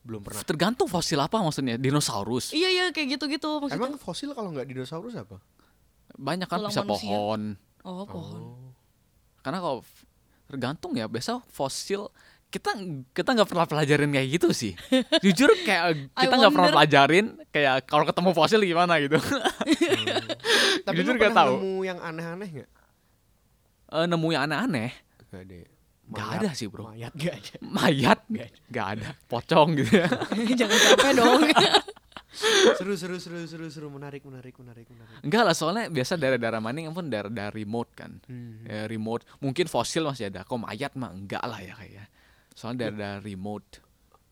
Belum 0.04 0.20
pernah. 0.20 0.44
tergantung 0.44 0.84
fosil 0.86 1.16
apa 1.16 1.40
maksudnya? 1.40 1.76
Dinosaurus. 1.76 2.52
Iya 2.52 2.68
iya 2.68 2.84
kayak 2.90 3.18
gitu-gitu 3.18 3.60
maksudnya. 3.60 3.80
Emang 3.88 3.96
fosil 3.96 4.32
kalau 4.32 4.52
nggak 4.52 4.68
dinosaurus 4.68 5.16
apa? 5.16 5.40
Banyak 6.14 6.46
kan 6.46 6.60
Tulang 6.60 6.70
bisa 6.70 6.82
manusia. 6.84 7.08
pohon. 7.08 7.40
Oh 7.82 8.04
pohon. 8.04 8.40
Karena 9.40 9.58
kalau 9.60 9.80
tergantung 10.44 10.92
ya 10.92 11.08
biasa 11.08 11.40
fosil 11.48 12.08
kita 12.52 12.70
kita 13.10 13.34
nggak 13.34 13.50
pernah 13.50 13.66
pelajarin 13.66 14.12
kayak 14.12 14.28
gitu 14.38 14.48
sih. 14.54 14.72
Jujur 15.24 15.50
kayak 15.66 16.06
I 16.14 16.28
kita 16.28 16.34
nggak 16.38 16.52
pernah 16.54 16.70
pelajarin 16.70 17.26
kayak 17.50 17.88
kalau 17.88 18.04
ketemu 18.06 18.30
fosil 18.30 18.60
gimana 18.62 19.00
gitu. 19.02 19.18
Tapi 20.86 20.94
Jujur 21.00 21.18
pernah 21.18 21.34
tahu. 21.34 21.54
nemu 21.58 21.74
yang 21.82 21.98
aneh-aneh 21.98 22.48
nggak? 22.60 22.70
Eh, 23.90 24.06
nemu 24.06 24.28
yang 24.30 24.42
aneh-aneh. 24.46 24.90
Gak 26.04 26.20
ada. 26.20 26.20
Nggak 26.20 26.26
Mayat- 26.28 26.42
ada 26.44 26.50
sih, 26.52 26.66
bro. 26.68 26.82
Mayat 26.84 27.12
gak 27.16 27.34
ada. 27.40 27.54
Mayat 27.64 28.18
nggak 28.68 28.86
ada. 28.98 29.08
Pocong 29.24 29.68
gitu 29.80 29.92
ya. 29.98 30.08
Jangan 30.60 30.78
capek 30.78 31.10
dong. 31.16 31.40
seru 32.74 32.98
seru 32.98 33.16
seru 33.22 33.46
seru 33.46 33.66
seru 33.70 33.88
menarik 33.88 34.26
menarik 34.26 34.58
menarik 34.58 34.86
menarik. 34.90 35.22
Enggak 35.22 35.42
lah 35.46 35.54
soalnya 35.54 35.86
biasa 35.86 36.18
daerah-daerah 36.18 36.58
mining 36.58 36.90
pun 36.90 37.06
daerah-daerah 37.06 37.54
remote 37.54 37.90
kan. 37.94 38.18
Hmm. 38.26 38.66
Ya, 38.66 38.90
remote. 38.90 39.22
Mungkin 39.38 39.70
fosil 39.70 40.02
masih 40.02 40.28
ada. 40.34 40.42
Kok 40.42 40.66
mayat 40.66 40.92
mah 40.98 41.14
enggak 41.14 41.44
lah 41.46 41.62
ya 41.62 41.78
kayak. 41.78 42.10
Soalnya 42.52 42.90
daerah-daerah 42.90 43.20
remote. 43.22 43.66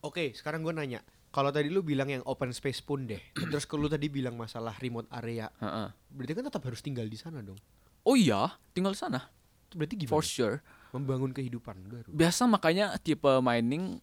Oke, 0.03 0.35
sekarang 0.35 0.61
gue 0.61 0.75
nanya. 0.75 0.99
Kalau 1.33 1.49
tadi 1.49 1.71
lu 1.71 1.81
bilang 1.81 2.11
yang 2.11 2.21
open 2.27 2.53
space 2.53 2.83
pun 2.83 3.07
deh. 3.07 3.17
Terus 3.49 3.65
kalau 3.65 3.87
lu 3.87 3.89
tadi 3.89 4.11
bilang 4.11 4.35
masalah 4.35 4.75
remote 4.77 5.07
area, 5.09 5.47
Heeh. 5.57 5.87
berarti 6.11 6.33
kan 6.37 6.43
tetap 6.45 6.61
harus 6.67 6.83
tinggal 6.83 7.07
di 7.07 7.17
sana 7.17 7.41
dong. 7.41 7.57
Oh 8.03 8.13
iya, 8.13 8.51
tinggal 8.75 8.91
di 8.93 8.99
sana. 8.99 9.31
Berarti 9.73 9.95
gimana? 9.95 10.11
For 10.11 10.21
sure. 10.21 10.59
Membangun 10.93 11.33
kehidupan 11.33 11.75
baru. 11.89 12.09
Biasa 12.13 12.45
makanya 12.45 12.93
tipe 13.01 13.27
mining 13.41 13.97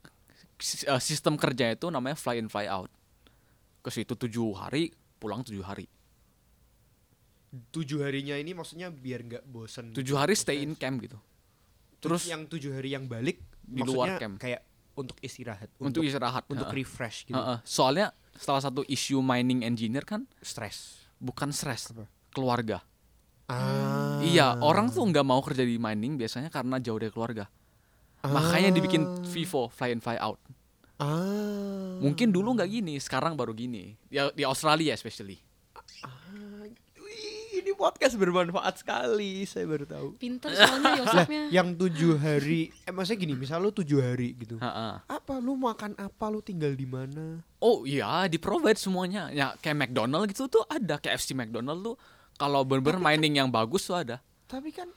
eh, 0.59 1.01
sistem 1.01 1.39
kerja 1.39 1.73
itu 1.73 1.87
namanya 1.89 2.19
fly 2.19 2.43
in 2.43 2.51
fly 2.51 2.67
out. 2.67 2.91
Ke 3.81 3.95
situ 3.95 4.13
tujuh 4.13 4.51
hari, 4.59 4.91
pulang 5.17 5.47
tujuh 5.47 5.63
hari. 5.63 5.87
Tujuh 7.51 8.03
harinya 8.03 8.39
ini 8.39 8.55
maksudnya 8.55 8.91
biar 8.91 9.27
nggak 9.27 9.45
bosen. 9.47 9.91
Tujuh 9.91 10.15
hari 10.15 10.35
stay 10.39 10.63
in 10.63 10.75
camp 10.75 11.03
gitu. 11.03 11.19
Terus 11.99 12.27
yang 12.31 12.47
tujuh 12.47 12.75
hari 12.75 12.95
yang 12.95 13.11
balik 13.11 13.43
Di 13.63 13.83
luar 13.83 14.19
camp. 14.19 14.39
kayak 14.39 14.63
untuk 14.95 15.17
istirahat, 15.23 15.71
untuk, 15.79 16.03
istirahat. 16.03 16.45
untuk 16.51 16.67
Heeh. 16.69 16.83
refresh 16.83 17.27
gitu. 17.27 17.39
Heeh. 17.39 17.59
Soalnya 17.63 18.11
salah 18.35 18.63
satu 18.63 18.83
isu 18.87 19.23
mining 19.23 19.63
engineer 19.63 20.03
kan 20.07 20.27
Stres. 20.43 21.07
bukan 21.19 21.51
stres, 21.51 21.91
Apa? 21.93 22.07
keluarga. 22.35 22.83
Ah. 23.51 24.23
Iya, 24.23 24.63
orang 24.63 24.95
tuh 24.95 25.03
nggak 25.03 25.27
mau 25.27 25.43
kerja 25.43 25.67
di 25.67 25.75
mining 25.75 26.15
biasanya 26.15 26.55
karena 26.55 26.79
jauh 26.79 27.03
dari 27.03 27.11
keluarga. 27.11 27.51
Makanya 28.23 28.71
dibikin 28.71 29.27
FIFO, 29.27 29.67
fly 29.67 29.91
in 29.91 29.99
fly 29.99 30.15
out. 30.21 30.39
Ah. 31.01 31.97
Mungkin 31.99 32.31
dulu 32.31 32.55
nggak 32.55 32.71
gini, 32.71 33.01
sekarang 33.01 33.35
baru 33.35 33.51
gini. 33.57 33.97
Ya 34.07 34.31
di 34.31 34.45
Australia 34.45 34.93
especially. 34.93 35.41
Ah, 36.05 36.69
wih, 37.01 37.65
ini 37.65 37.73
podcast 37.73 38.21
bermanfaat 38.21 38.85
sekali, 38.85 39.49
saya 39.49 39.65
baru 39.65 39.89
tahu. 39.89 40.09
Pinter 40.21 40.53
soalnya 40.53 40.93
Yosefnya. 41.01 41.43
yang 41.49 41.73
tujuh 41.75 42.21
hari, 42.21 42.69
eh 42.85 42.93
maksudnya 42.93 43.21
gini, 43.25 43.35
misal 43.35 43.65
lu 43.65 43.73
tujuh 43.73 43.99
hari 44.05 44.37
gitu. 44.37 44.61
Ha-ha. 44.61 45.01
Apa 45.09 45.41
lu 45.41 45.57
makan 45.57 45.97
apa, 45.97 46.29
lu 46.29 46.45
tinggal 46.45 46.77
di 46.77 46.85
mana? 46.85 47.41
Oh 47.59 47.89
iya, 47.89 48.29
di 48.29 48.37
provide 48.37 48.77
semuanya. 48.77 49.33
Ya 49.33 49.57
kayak 49.59 49.89
McDonald 49.89 50.29
gitu 50.29 50.47
tuh 50.53 50.69
ada, 50.69 51.01
KFC 51.01 51.33
McDonald 51.33 51.81
tuh 51.81 51.97
kalau 52.41 52.65
bener-bener 52.65 52.97
mining 52.97 53.37
yang 53.37 53.53
bagus 53.53 53.85
tuh 53.85 54.01
ada. 54.01 54.25
Tapi 54.49 54.73
kan 54.73 54.89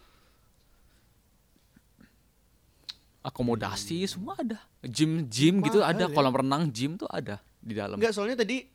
Akomodasi 3.23 4.03
semua 4.07 4.39
ada. 4.39 4.59
Gym 4.83 5.27
gym 5.27 5.59
gitu 5.63 5.79
Mahal 5.83 5.95
ada, 5.95 6.05
ya. 6.07 6.15
kolam 6.15 6.35
renang 6.35 6.71
gym 6.71 6.95
tuh 6.95 7.07
ada 7.11 7.43
di 7.59 7.75
dalam. 7.75 7.95
enggak 7.95 8.11
soalnya 8.15 8.43
tadi 8.43 8.67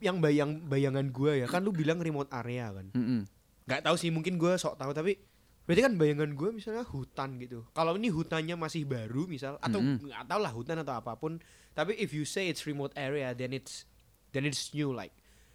yang 0.00 0.20
bayang 0.20 0.64
bayangan 0.64 1.12
gua 1.12 1.36
ya 1.36 1.44
kan 1.44 1.60
lu 1.60 1.68
bilang 1.72 2.00
remote 2.00 2.32
area 2.32 2.72
kan. 2.72 2.88
Mm-mm. 2.96 3.28
nggak 3.64 3.80
tahu 3.84 3.96
sih 4.00 4.08
mungkin 4.12 4.40
gua 4.40 4.56
sok 4.56 4.80
tahu 4.80 4.92
tapi 4.96 5.20
berarti 5.68 5.80
kan 5.84 5.92
bayangan 6.00 6.32
gua 6.32 6.52
misalnya 6.56 6.84
hutan 6.88 7.36
gitu. 7.36 7.68
Kalau 7.76 7.92
ini 8.00 8.08
hutannya 8.08 8.56
masih 8.56 8.88
baru 8.88 9.28
misal 9.28 9.60
atau 9.60 9.80
nggak 9.80 10.28
tahu 10.32 10.40
lah 10.40 10.52
hutan 10.52 10.80
atau 10.80 10.96
apa 10.96 11.16
pun. 11.20 11.36
Tapi 11.76 11.92
if 12.00 12.16
you 12.16 12.24
say 12.24 12.48
it's 12.48 12.64
remote 12.64 12.96
area 12.96 13.36
then 13.36 13.52
it's 13.52 13.84
then 14.32 14.48
it's 14.48 14.72
new 14.72 14.96
like 14.96 15.12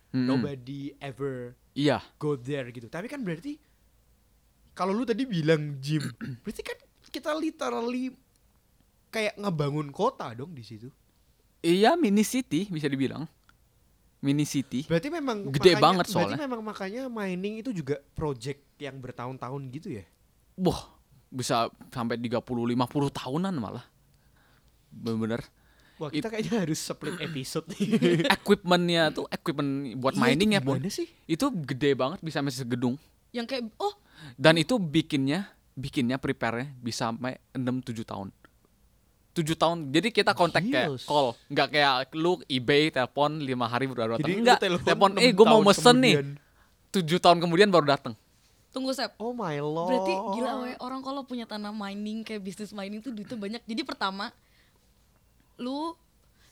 Mm-mm. 0.10 0.26
nobody 0.26 0.89
ever 0.98 1.54
Iya. 1.74 2.02
go 2.17 2.34
there 2.34 2.69
gitu. 2.69 2.88
Tapi 2.88 3.06
kan 3.06 3.22
berarti 3.22 3.56
kalau 4.74 4.91
lu 4.91 5.04
tadi 5.04 5.24
bilang 5.24 5.78
gym, 5.78 6.02
berarti 6.43 6.62
kan 6.62 6.78
kita 7.06 7.32
literally 7.34 8.13
kayak 9.10 9.36
ngebangun 9.36 9.89
kota 9.89 10.34
dong 10.34 10.54
di 10.54 10.62
situ. 10.62 10.89
Iya 11.60 11.93
mini 11.93 12.24
city 12.24 12.65
bisa 12.67 12.88
dibilang. 12.88 13.28
Mini 14.19 14.43
city. 14.43 14.84
Berarti 14.84 15.08
memang 15.08 15.48
Gede 15.50 15.74
makanya- 15.74 15.80
banget 15.80 16.06
Berarti 16.08 16.15
soalnya. 16.28 16.38
memang 16.39 16.62
makanya 16.62 17.02
mining 17.08 17.63
itu 17.63 17.72
juga 17.72 18.00
project 18.13 18.60
yang 18.78 19.00
bertahun-tahun 19.00 19.62
gitu 19.72 19.95
ya. 19.95 20.04
Wah, 20.60 20.91
bisa 21.28 21.72
sampai 21.88 22.19
30 22.19 22.43
50 22.43 22.76
tahunan 23.10 23.56
malah. 23.56 23.88
Bener-bener. 24.91 25.39
Wah, 26.00 26.08
kita 26.08 26.32
kayaknya 26.32 26.64
harus 26.64 26.80
split 26.80 27.20
episode 27.28 27.68
nih. 27.76 27.88
Equipmentnya 28.40 29.12
tuh 29.12 29.28
equipment 29.28 30.00
buat 30.00 30.16
Iya, 30.16 30.22
mining 30.24 30.50
itu 30.56 30.72
ya, 30.80 30.92
sih? 30.92 31.08
Itu 31.28 31.52
gede 31.52 31.92
banget 31.92 32.24
bisa 32.24 32.40
sampai 32.40 32.56
segedung. 32.56 32.96
Yang 33.36 33.46
kayak 33.52 33.64
oh 33.78 33.94
Dan 34.40 34.58
itu 34.58 34.80
bikinnya 34.80 35.52
bikinnya 35.76 36.20
prepare-nya 36.20 36.72
bisa 36.80 37.12
sampai 37.12 37.40
6 37.56 37.92
7 37.92 38.04
tahun. 38.08 38.28
7 39.36 39.56
tahun. 39.56 39.78
Jadi 39.92 40.08
kita 40.12 40.32
kontak 40.36 40.64
kayak 40.68 41.00
call, 41.08 41.36
nggak 41.48 41.68
kayak 41.72 42.12
lu 42.16 42.40
eBay 42.48 42.92
telepon 42.92 43.40
5 43.40 43.48
hari 43.72 43.86
baru 43.88 44.20
datang. 44.20 44.32
Enggak, 44.32 44.60
telepon 44.60 45.16
eh 45.20 45.32
gue 45.32 45.46
mau 45.48 45.64
mesen 45.64 45.96
nih. 46.00 46.16
kemudian. 46.20 46.48
7 46.90 47.24
tahun 47.24 47.38
kemudian 47.44 47.70
baru 47.70 47.86
datang. 47.96 48.16
tunggu 48.70 48.94
Sep. 48.94 49.18
Oh 49.18 49.34
my 49.34 49.58
lord. 49.58 49.90
Berarti 49.90 50.14
gila 50.38 50.52
we, 50.62 50.72
orang 50.78 51.02
kalau 51.02 51.26
punya 51.26 51.50
tanah 51.50 51.74
mining 51.74 52.22
kayak 52.22 52.42
bisnis 52.46 52.70
mining 52.70 53.02
tuh 53.02 53.10
duitnya 53.10 53.34
banyak. 53.34 53.62
Jadi 53.66 53.82
pertama 53.82 54.30
lu 55.60 55.93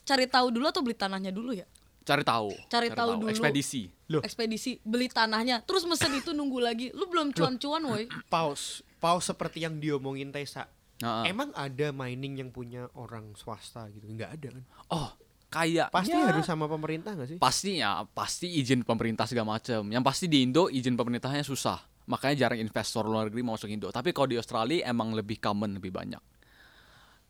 cari 0.03 0.27
tahu 0.27 0.53
dulu 0.53 0.67
atau 0.67 0.83
beli 0.83 0.95
tanahnya 0.95 1.31
dulu 1.31 1.55
ya? 1.55 1.65
Cari 2.07 2.23
tahu. 2.23 2.51
Cari 2.71 2.87
tahu 2.91 3.19
dulu. 3.19 3.31
Ekspedisi. 3.31 3.91
Loh. 4.07 4.23
Ekspedisi 4.23 4.79
beli 4.83 5.11
tanahnya, 5.11 5.59
terus 5.67 5.83
mesen 5.83 6.15
itu 6.15 6.31
nunggu 6.31 6.63
lagi. 6.63 6.87
Lu 6.95 7.11
belum 7.11 7.35
cuan-cuan 7.35 7.83
woi. 7.83 8.07
Pause. 8.31 8.83
Pause 9.03 9.35
seperti 9.35 9.67
yang 9.67 9.83
diomongin 9.83 10.31
Tessa. 10.31 10.71
Heeh. 11.03 11.23
Emang 11.29 11.51
ada 11.51 11.91
mining 11.91 12.39
yang 12.39 12.49
punya 12.55 12.87
orang 12.95 13.35
swasta 13.35 13.91
gitu? 13.91 14.07
Enggak 14.07 14.39
ada 14.39 14.47
kan? 14.55 14.63
Oh, 14.89 15.09
kayak 15.47 15.87
Pasti 15.91 16.15
ya, 16.15 16.27
harus 16.27 16.43
sama 16.43 16.67
pemerintah 16.67 17.15
gak 17.15 17.27
sih? 17.31 17.37
pasti 17.39 17.79
ya 17.79 18.03
pasti 18.11 18.59
izin 18.59 18.83
pemerintah 18.83 19.23
segala 19.23 19.55
macam 19.55 19.87
yang 19.87 20.03
pasti 20.03 20.27
di 20.27 20.43
Indo 20.43 20.67
izin 20.67 20.99
pemerintahnya 20.99 21.43
susah 21.47 21.79
makanya 22.07 22.47
jarang 22.47 22.59
investor 22.59 23.07
luar 23.07 23.31
negeri 23.31 23.47
mau 23.47 23.55
masuk 23.55 23.71
Indo 23.71 23.87
tapi 23.87 24.11
kalau 24.11 24.27
di 24.27 24.35
Australia 24.35 24.91
emang 24.91 25.15
lebih 25.15 25.39
common 25.39 25.79
lebih 25.79 25.91
banyak 25.91 26.19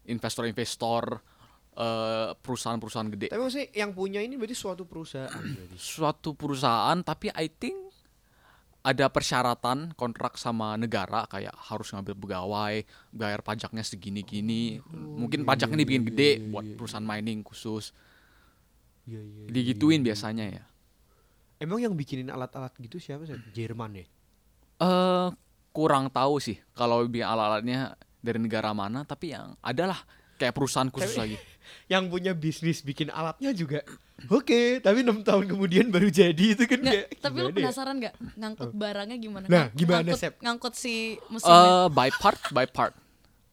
investor-investor 0.09 1.21
perusahaan-perusahaan 2.35 3.09
gede 3.09 3.27
Tapi 3.27 3.37
maksudnya 3.39 3.69
yang 3.71 3.91
punya 3.91 4.19
ini 4.19 4.33
berarti 4.33 4.53
suatu 4.53 4.83
perusahaan 4.83 5.29
berarti. 5.53 5.75
suatu 5.75 6.33
perusahaan 6.33 6.97
tapi 6.99 7.29
I 7.29 7.47
think 7.47 7.77
ada 8.79 9.05
persyaratan 9.05 9.91
kontrak 9.93 10.35
sama 10.35 10.73
negara 10.73 11.27
kayak 11.27 11.51
harus 11.51 11.91
ngambil 11.91 12.15
pegawai 12.15 12.75
bayar 13.11 13.41
pajaknya 13.41 13.83
segini-gini 13.83 14.79
mungkin 14.89 15.43
pajaknya 15.43 15.77
dibikin 15.77 16.07
gede 16.07 16.29
buat 16.45 16.65
perusahaan 16.73 17.03
mining 17.03 17.41
khusus 17.41 17.91
Iya, 19.03 19.19
iya. 19.19 19.45
digituin 19.47 20.01
biasanya 20.01 20.45
ya 20.51 20.63
Emang 21.57 21.79
yang 21.79 21.93
bikinin 21.93 22.27
alat-alat 22.27 22.69
gitu 22.77 22.97
siapa 22.97 23.23
sih? 23.23 23.33
Jerman 23.51 23.95
ya? 23.95 24.05
eh 24.77 25.27
kurang 25.71 26.07
tahu 26.07 26.37
sih 26.37 26.57
kalau 26.71 27.01
bikin 27.03 27.23
alat-alatnya 27.23 27.93
dari 28.17 28.37
negara 28.37 28.71
mana 28.71 29.01
tapi 29.01 29.31
yang 29.31 29.57
adalah 29.59 29.97
kayak 30.35 30.53
perusahaan 30.53 30.87
khusus 30.87 31.11
Tapi- 31.11 31.21
lagi 31.23 31.37
Yang 31.85 32.03
punya 32.07 32.31
bisnis 32.31 32.79
bikin 32.79 33.07
alatnya 33.07 33.51
juga 33.51 33.81
Oke, 34.27 34.79
tapi 34.79 35.05
enam 35.05 35.21
tahun 35.21 35.45
kemudian 35.47 35.87
baru 35.87 36.09
jadi 36.09 36.33
itu 36.51 36.65
kan 36.65 36.79
Nggak, 36.79 36.93
kayak 37.05 37.07
tapi 37.19 37.37
lu 37.37 37.41
gimana 37.43 37.53
ya? 37.53 37.57
penasaran 37.63 37.95
nggak 37.95 38.13
ngangkut 38.33 38.69
barangnya 38.73 39.17
gimana? 39.17 39.45
Nah, 39.45 39.53
Ngang- 39.63 39.71
gimana, 39.71 39.97
ngangkut, 40.01 40.17
Sep? 40.17 40.33
Ngangkut 40.39 40.73
si 40.73 40.93
mesinnya. 41.27 41.53
eh 41.53 41.87
by 41.87 42.09
part 42.11 42.39
by 42.49 42.65
part 42.65 42.93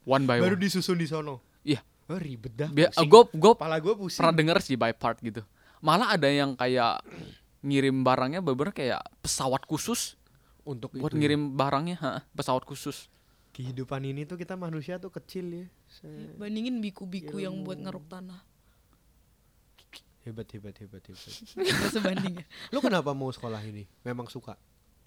one 0.03 0.25
by 0.25 0.39
Baru 0.39 0.55
one 0.55 0.63
disusun 0.63 0.97
di 0.97 1.05
sono. 1.05 1.45
iya 1.63 1.85
Oh, 2.05 2.17
ribet 2.17 2.53
dah. 2.55 2.69
gue 2.69 2.85
pusing. 2.87 3.09
gue 3.35 3.53
Kepala 3.55 3.77
gue 3.77 3.95
pusing. 3.95 4.19
pernah 4.19 4.35
denger 4.35 4.59
sih 4.61 4.75
by 4.75 4.93
part 4.93 5.17
gitu 5.19 5.45
malah 5.79 6.11
ada 6.11 6.27
yang 6.27 6.53
kayak 6.53 7.05
ngirim 7.61 8.01
barangnya 8.01 8.41
bener 8.41 8.71
kayak 8.71 9.05
pesawat 9.19 9.65
khusus 9.65 10.17
untuk 10.63 10.93
buat 10.93 11.09
itu 11.09 11.17
ya. 11.17 11.21
ngirim 11.23 11.53
barangnya 11.53 11.97
ha, 11.99 12.13
pesawat 12.31 12.65
khusus 12.65 13.09
kehidupan 13.55 14.03
ini 14.03 14.23
tuh 14.25 14.35
kita 14.35 14.55
manusia 14.55 14.99
tuh 14.99 15.09
kecil 15.09 15.47
ya. 15.55 15.67
Se- 15.87 16.35
Bandingin 16.35 16.79
biku-biku 16.79 17.39
yang 17.39 17.63
buat 17.63 17.79
ngeruk 17.79 18.05
tanah. 18.05 18.43
Hebat 20.21 20.49
hebat 20.51 20.75
hebat 20.75 21.03
hebat. 21.05 21.33
Sebanding 21.95 22.35
ya. 22.35 22.45
Lu 22.69 22.81
kenapa 22.81 23.13
mau 23.13 23.29
sekolah 23.29 23.61
ini? 23.63 23.87
Memang 24.03 24.27
suka. 24.27 24.57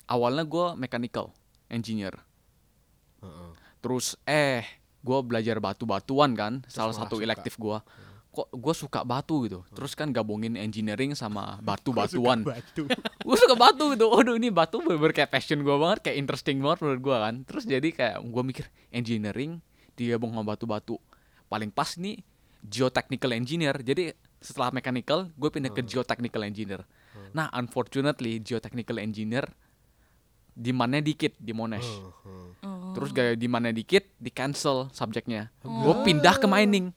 awalnya 0.07 0.39
gue 0.41 0.67
mechanical 0.77 1.35
engineer 1.67 2.15
Heeh. 3.19 3.51
terus 3.77 4.15
eh 4.23 4.63
gue 5.03 5.19
belajar 5.19 5.59
batu-batuan 5.59 6.31
kan 6.31 6.53
salah 6.65 6.95
malah 6.95 7.03
satu 7.03 7.19
suka. 7.19 7.25
elektif 7.27 7.59
gue 7.59 7.75
kok 8.37 8.53
gue 8.53 8.73
suka 8.77 9.01
batu 9.01 9.49
gitu. 9.49 9.65
Terus 9.73 9.97
kan 9.97 10.13
gabungin 10.13 10.53
engineering 10.53 11.17
sama 11.17 11.57
batu-batuan 11.67 12.45
Batu. 12.45 12.85
gue 13.27 13.37
suka 13.37 13.55
batu 13.57 13.97
gitu. 13.97 14.05
Waduh 14.13 14.37
ini 14.37 14.53
batu 14.53 14.77
bener 14.85 15.09
kayak 15.09 15.33
passion 15.33 15.65
gue 15.65 15.73
banget 15.73 16.05
kayak 16.05 16.21
interesting 16.21 16.61
banget 16.61 16.85
menurut 16.85 17.01
gue 17.01 17.17
kan. 17.17 17.35
Terus 17.49 17.63
jadi 17.65 17.89
kayak 17.89 18.17
gue 18.21 18.43
mikir 18.45 18.65
engineering 18.93 19.57
digabung 19.97 20.37
sama 20.37 20.53
batu-batu. 20.53 21.01
Paling 21.49 21.73
pas 21.73 21.97
nih 21.97 22.21
geotechnical 22.61 23.33
engineer. 23.33 23.73
Jadi 23.81 24.13
setelah 24.37 24.69
mechanical 24.69 25.33
gue 25.33 25.49
pindah 25.49 25.73
ke 25.73 25.81
geotechnical 25.81 26.45
engineer. 26.45 26.85
Nah 27.33 27.49
unfortunately 27.57 28.37
geotechnical 28.37 29.01
engineer 29.01 29.49
demandnya 30.57 31.01
dikit 31.01 31.33
di 31.37 31.53
Monash. 31.53 31.85
Heeh. 31.85 32.45
Oh. 32.65 32.93
terus 32.97 33.13
gaya 33.13 33.37
demandnya 33.37 33.69
dikit 33.69 34.09
di 34.17 34.33
cancel 34.33 34.89
subjeknya. 34.89 35.53
Gue 35.61 35.93
pindah 36.01 36.41
ke 36.41 36.49
mining 36.49 36.89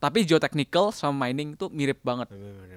tapi 0.00 0.24
geotechnical 0.24 0.90
sama 0.90 1.28
mining 1.28 1.54
tuh 1.54 1.68
mirip 1.68 2.00
banget 2.00 2.26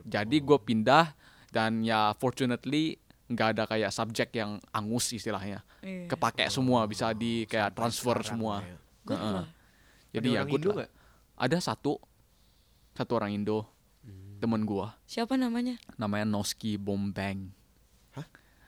jadi 0.06 0.38
gue 0.38 0.58
pindah 0.60 1.16
dan 1.50 1.80
ya 1.80 2.12
fortunately 2.14 3.00
nggak 3.26 3.56
ada 3.56 3.64
kayak 3.66 3.90
subjek 3.90 4.30
yang 4.34 4.60
angus 4.70 5.10
istilahnya 5.10 5.64
Iya. 5.80 6.08
kepake 6.08 6.48
semua 6.48 6.84
bisa 6.84 7.12
di 7.12 7.44
kayak 7.44 7.72
transfer 7.72 8.16
semua 8.22 8.60
ya. 8.60 8.76
Good 9.04 9.20
Heeh. 9.20 9.34
lah. 9.34 9.48
jadi 10.12 10.28
Ada 10.30 10.36
ya 10.36 10.42
lah. 10.64 10.76
nggak? 10.78 10.92
ada 11.36 11.58
satu 11.60 11.94
satu 12.94 13.12
orang 13.14 13.32
Indo 13.34 13.68
temen 14.38 14.64
gua 14.64 14.96
Siapa 15.04 15.36
namanya? 15.36 15.76
namanya 15.96 16.24
Noski 16.26 16.76
Bombang 16.76 17.52
Hah? 18.12 18.28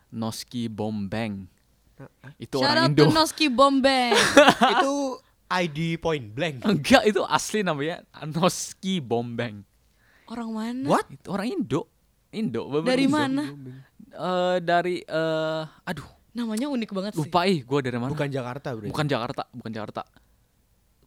Noski 0.10 0.68
Bombang 0.68 1.48
Nah, 1.96 2.12
itu 2.36 2.60
Shout 2.60 2.68
orang 2.68 2.84
out 2.84 2.92
Indo 2.92 3.04
to 3.04 3.12
Noski 3.12 3.48
Bombay. 3.48 4.12
itu 4.76 4.94
ID 5.48 5.98
point 5.98 6.26
blank. 6.28 6.64
enggak 6.64 7.06
itu 7.06 7.22
asli 7.24 7.62
namanya 7.62 8.02
Noski 8.24 8.98
Bombang 8.98 9.62
Orang 10.26 10.52
mana? 10.52 10.88
What? 10.88 11.06
itu 11.08 11.28
orang 11.28 11.48
Indo 11.50 11.82
Indo 12.32 12.66
Dari 12.82 13.06
Indo. 13.06 13.14
mana? 13.14 13.44
Eh, 14.10 14.58
dari 14.60 15.00
eh 15.00 15.64
aduh 15.84 16.08
Namanya 16.32 16.68
unik 16.68 16.90
banget 16.92 17.12
sih. 17.14 17.24
lupa 17.24 17.46
ih 17.46 17.62
gue 17.62 17.80
dari 17.80 17.96
mana 17.96 18.10
Bukan 18.10 18.28
Jakarta, 18.28 18.74
Bro. 18.74 18.90
bukan 18.90 19.06
Jakarta 19.06 19.44
bukan 19.50 19.72
Jakarta 19.72 20.02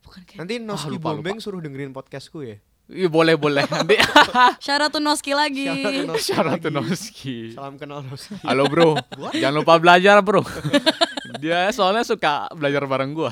Bukan 0.01 0.21
kayak. 0.23 0.39
Nanti 0.39 0.55
Noski 0.59 0.95
lupa, 0.95 1.13
Bombeng 1.13 1.37
suruh 1.37 1.59
dengerin 1.59 1.91
podcastku 1.91 2.41
ya. 2.41 2.57
Iya 2.89 3.09
boleh 3.13 3.37
boleh 3.37 3.69
nanti 3.75 4.01
Syarat 4.65 4.97
Noski 4.97 5.37
lagi. 5.37 5.69
Shout 5.69 5.85
out 5.85 5.93
to 5.93 6.09
Noski 6.09 6.25
syarat 6.25 6.63
Noski 6.73 7.37
Salam 7.53 7.75
kenal 7.77 8.01
Noski. 8.01 8.41
halo 8.41 8.65
bro 8.65 8.97
jangan 9.37 9.61
lupa 9.61 9.77
belajar 9.77 10.17
bro 10.25 10.41
dia 11.45 11.69
soalnya 11.71 12.01
suka 12.03 12.49
belajar 12.57 12.89
bareng 12.89 13.13
gua 13.13 13.29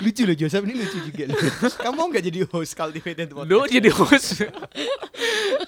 lucu 0.00 0.24
loh 0.24 0.32
Joseph 0.32 0.64
ini 0.64 0.80
lucu 0.80 0.98
juga. 1.12 1.28
Kamu 1.76 1.92
mau 1.94 2.08
nggak 2.08 2.24
jadi 2.24 2.40
host 2.48 2.72
cultivated 2.72 3.28
podcast? 3.36 3.52
lu 3.52 3.68
jadi 3.68 3.90
host 3.92 4.48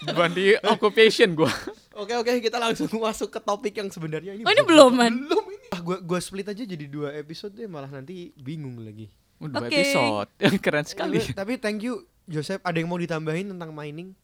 bukan 0.09 0.31
di 0.33 0.57
occupation 0.64 1.37
gua 1.37 1.53
Oke 1.92 2.16
oke 2.16 2.40
kita 2.40 2.57
langsung 2.57 2.88
masuk 2.88 3.29
ke 3.29 3.37
topik 3.44 3.77
yang 3.77 3.92
sebenarnya 3.92 4.33
ini. 4.33 4.48
Oh, 4.48 4.51
ini 4.51 4.64
belum, 4.64 4.96
Man? 4.96 5.29
Belum 5.29 5.44
ini. 5.53 5.68
Ah, 5.77 5.85
gua 5.85 6.01
gua 6.01 6.16
split 6.25 6.48
aja 6.48 6.64
jadi 6.64 6.88
dua 6.88 7.12
episode 7.12 7.53
deh 7.53 7.68
malah 7.68 7.92
nanti 7.92 8.33
bingung 8.33 8.81
lagi. 8.81 9.12
Udah 9.37 9.61
Oke. 9.61 9.77
episode 9.77 10.29
keren 10.64 10.88
sekali 10.88 11.20
tapi 11.37 11.61
thank 11.61 11.85
you 11.85 12.01
Joseph. 12.24 12.61
Ada 12.61 12.76
yang 12.76 12.87
mau 12.87 12.96
ditambahin 12.96 13.50
tentang 13.50 13.70
mining? 13.70 14.14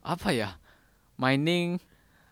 apa 0.00 0.30
ya 0.30 0.54
mining 1.16 1.82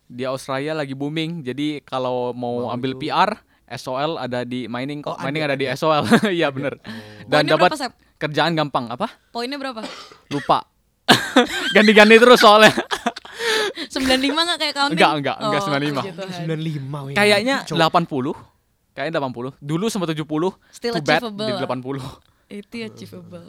di 0.06 0.22
Australia 0.22 0.70
lagi 0.72 0.94
booming 0.94 1.42
jadi 1.42 1.82
kalau 1.82 2.30
mau 2.30 2.70
Wow, 2.70 2.70
ambil 2.70 2.94
itu- 2.94 3.02
PR 3.02 3.34
SOL 3.66 4.14
ada 4.14 4.46
di 4.46 4.68
mining 4.68 5.02
kok 5.02 5.10
Oh, 5.10 5.18
mining 5.18 5.42
ada, 5.42 5.50
ada, 5.50 5.58
di 5.58 5.66
ada. 5.66 5.74
SOL 5.74 6.06
iya 6.30 6.48
bener 6.48 6.78
dan 7.24 7.42
Poinnya 7.42 7.58
dapat 7.58 7.90
kerjaan 8.16 8.54
gampang 8.54 8.86
apa 8.88 9.10
Poinnya 9.28 9.58
berapa? 9.58 9.82
lupa 10.30 10.70
ganti-ganti 11.74 12.14
terus 12.14 12.38
soalnya 12.38 12.70
95 13.90 14.22
nggak 14.22 14.58
kayak 14.60 14.74
counting? 14.76 14.94
Enggak, 14.94 15.10
enggak, 15.18 15.36
enggak, 15.36 15.60
Oh, 15.60 15.66
95. 15.66 15.98
puji 15.98 16.10
Tuhan. 16.14 16.30
95 16.46 17.06
weh. 17.10 17.14
kayaknya 17.14 17.56
Coba. 17.66 17.90
80 17.90 18.94
kayaknya 18.94 19.12
80 19.18 19.50
dulu 19.58 19.84
sempat 19.90 20.08
70 20.10 20.22
Still 20.70 20.94
too 20.94 21.02
bad 21.02 21.18
achievable. 21.18 21.42
di 21.42 21.54
80 21.58 22.54
Itu 22.54 22.74
achievable. 22.78 23.46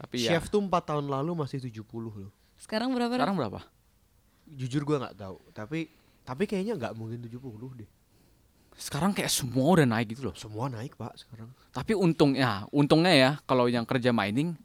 Tapi 0.00 0.16
ya 0.18 0.32
Chef 0.32 0.48
tuh 0.48 0.58
4 0.58 0.72
tahun 0.72 1.06
lalu 1.06 1.36
masih 1.36 1.60
70 1.60 1.84
loh. 2.00 2.32
Sekarang 2.56 2.88
berapa? 2.90 3.12
Sekarang 3.12 3.36
berapa 3.36 3.60
Jujur 4.46 4.82
gua 4.82 4.96
nggak 4.98 5.16
tahu, 5.16 5.36
tapi 5.52 5.92
tapi 6.20 6.42
kayaknya 6.44 6.74
nggak 6.74 6.92
mungkin 6.94 7.20
70 7.20 7.36
deh. 7.76 7.90
sekarang 8.72 9.12
kayak 9.12 9.28
semua 9.28 9.66
udah 9.74 9.84
naik 9.84 10.14
gitu 10.14 10.24
loh 10.24 10.34
Semua 10.34 10.66
naik, 10.66 10.94
Pak, 10.94 11.12
sekarang. 11.18 11.52
tapi 11.68 11.92
untungnya 11.92 12.64
untungnya 12.70 13.12
ya 13.12 13.30
kalau 13.44 13.66
yang 13.66 13.84
kerja 13.84 14.08
mining 14.08 14.56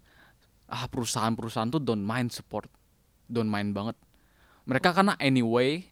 ah 0.65 0.87
perusahaan-perusahaan 0.87 1.67
tuh 1.69 1.77
don't 1.79 1.99
mind 1.99 2.29
support 2.29 2.69
don't 3.25 3.45
mind 3.45 3.69
banget 3.71 3.97
mereka 4.63 4.93
karena 4.93 5.13
anyway 5.17 5.83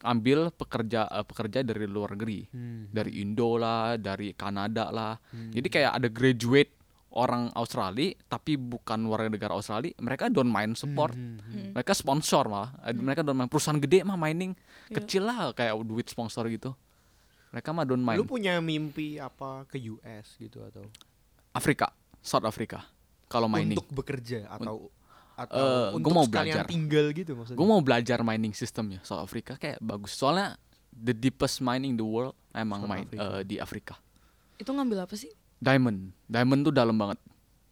ambil 0.00 0.50
pekerja 0.50 1.08
eh, 1.08 1.24
pekerja 1.24 1.62
dari 1.62 1.86
luar 1.86 2.12
negeri 2.12 2.44
Hmm. 2.46 2.90
dari 2.90 3.18
Indo 3.18 3.56
lah 3.56 3.96
dari 3.96 4.34
Kanada 4.34 4.90
lah 4.90 5.16
jadi 5.50 5.64
kayak 5.64 5.92
ada 5.94 6.08
graduate 6.08 6.72
orang 7.14 7.54
Australia 7.54 8.12
tapi 8.26 8.58
bukan 8.58 9.06
warga 9.06 9.30
negara 9.30 9.54
Australia 9.54 9.94
mereka 10.02 10.26
don't 10.26 10.50
mind 10.50 10.74
support. 10.74 11.14
Hmm. 11.14 11.70
mereka 11.72 11.94
sponsor 11.94 12.50
malah. 12.50 12.74
Eh, 12.84 12.94
mereka 12.94 13.22
don't 13.22 13.38
mind 13.38 13.50
perusahaan 13.50 13.78
gede 13.78 14.02
mah 14.02 14.18
mining. 14.18 14.52
Iya. 14.90 15.00
kecil 15.00 15.22
lah 15.24 15.54
kayak 15.54 15.74
duit 15.86 16.10
sponsor 16.10 16.46
gitu. 16.50 16.74
Mereka 17.54 17.70
mah 17.70 17.86
don't 17.86 18.02
mind 18.02 18.18
Lu 18.18 18.26
punya 18.26 18.58
mimpi 18.58 19.22
apa 19.22 19.62
ke 19.70 19.78
US 19.94 20.34
gitu 20.42 20.58
atau? 20.66 20.82
Afrika 21.54 21.94
South 22.18 22.42
Africa 22.44 22.82
kalau 23.30 23.46
mining. 23.46 23.78
Untuk 23.78 23.94
bekerja 23.94 24.50
atau 24.50 24.90
atau 25.34 25.98
gua 25.98 25.98
untuk 25.98 26.14
mau 26.14 26.26
sekalian 26.26 26.62
belajar. 26.62 26.66
tinggal 26.70 27.06
gitu 27.10 27.34
maksudnya? 27.34 27.58
gue 27.58 27.66
mau 27.66 27.82
belajar 27.82 28.18
mining 28.22 28.54
sistemnya 28.54 29.02
South 29.02 29.22
Africa 29.22 29.58
kayak 29.58 29.82
bagus. 29.82 30.14
Soalnya 30.14 30.54
the 30.94 31.10
deepest 31.10 31.58
mine 31.58 31.82
in 31.82 31.98
the 31.98 32.06
world 32.06 32.38
emang 32.54 32.86
South 32.86 33.02
Africa. 33.02 33.22
eh, 33.22 33.42
di 33.42 33.56
Afrika. 33.58 33.94
Itu 34.58 34.70
ngambil 34.70 35.10
apa 35.10 35.14
sih? 35.18 35.30
Diamond 35.64 36.12
diamond 36.28 36.60
tuh 36.62 36.74
dalam 36.76 36.92
banget 36.94 37.16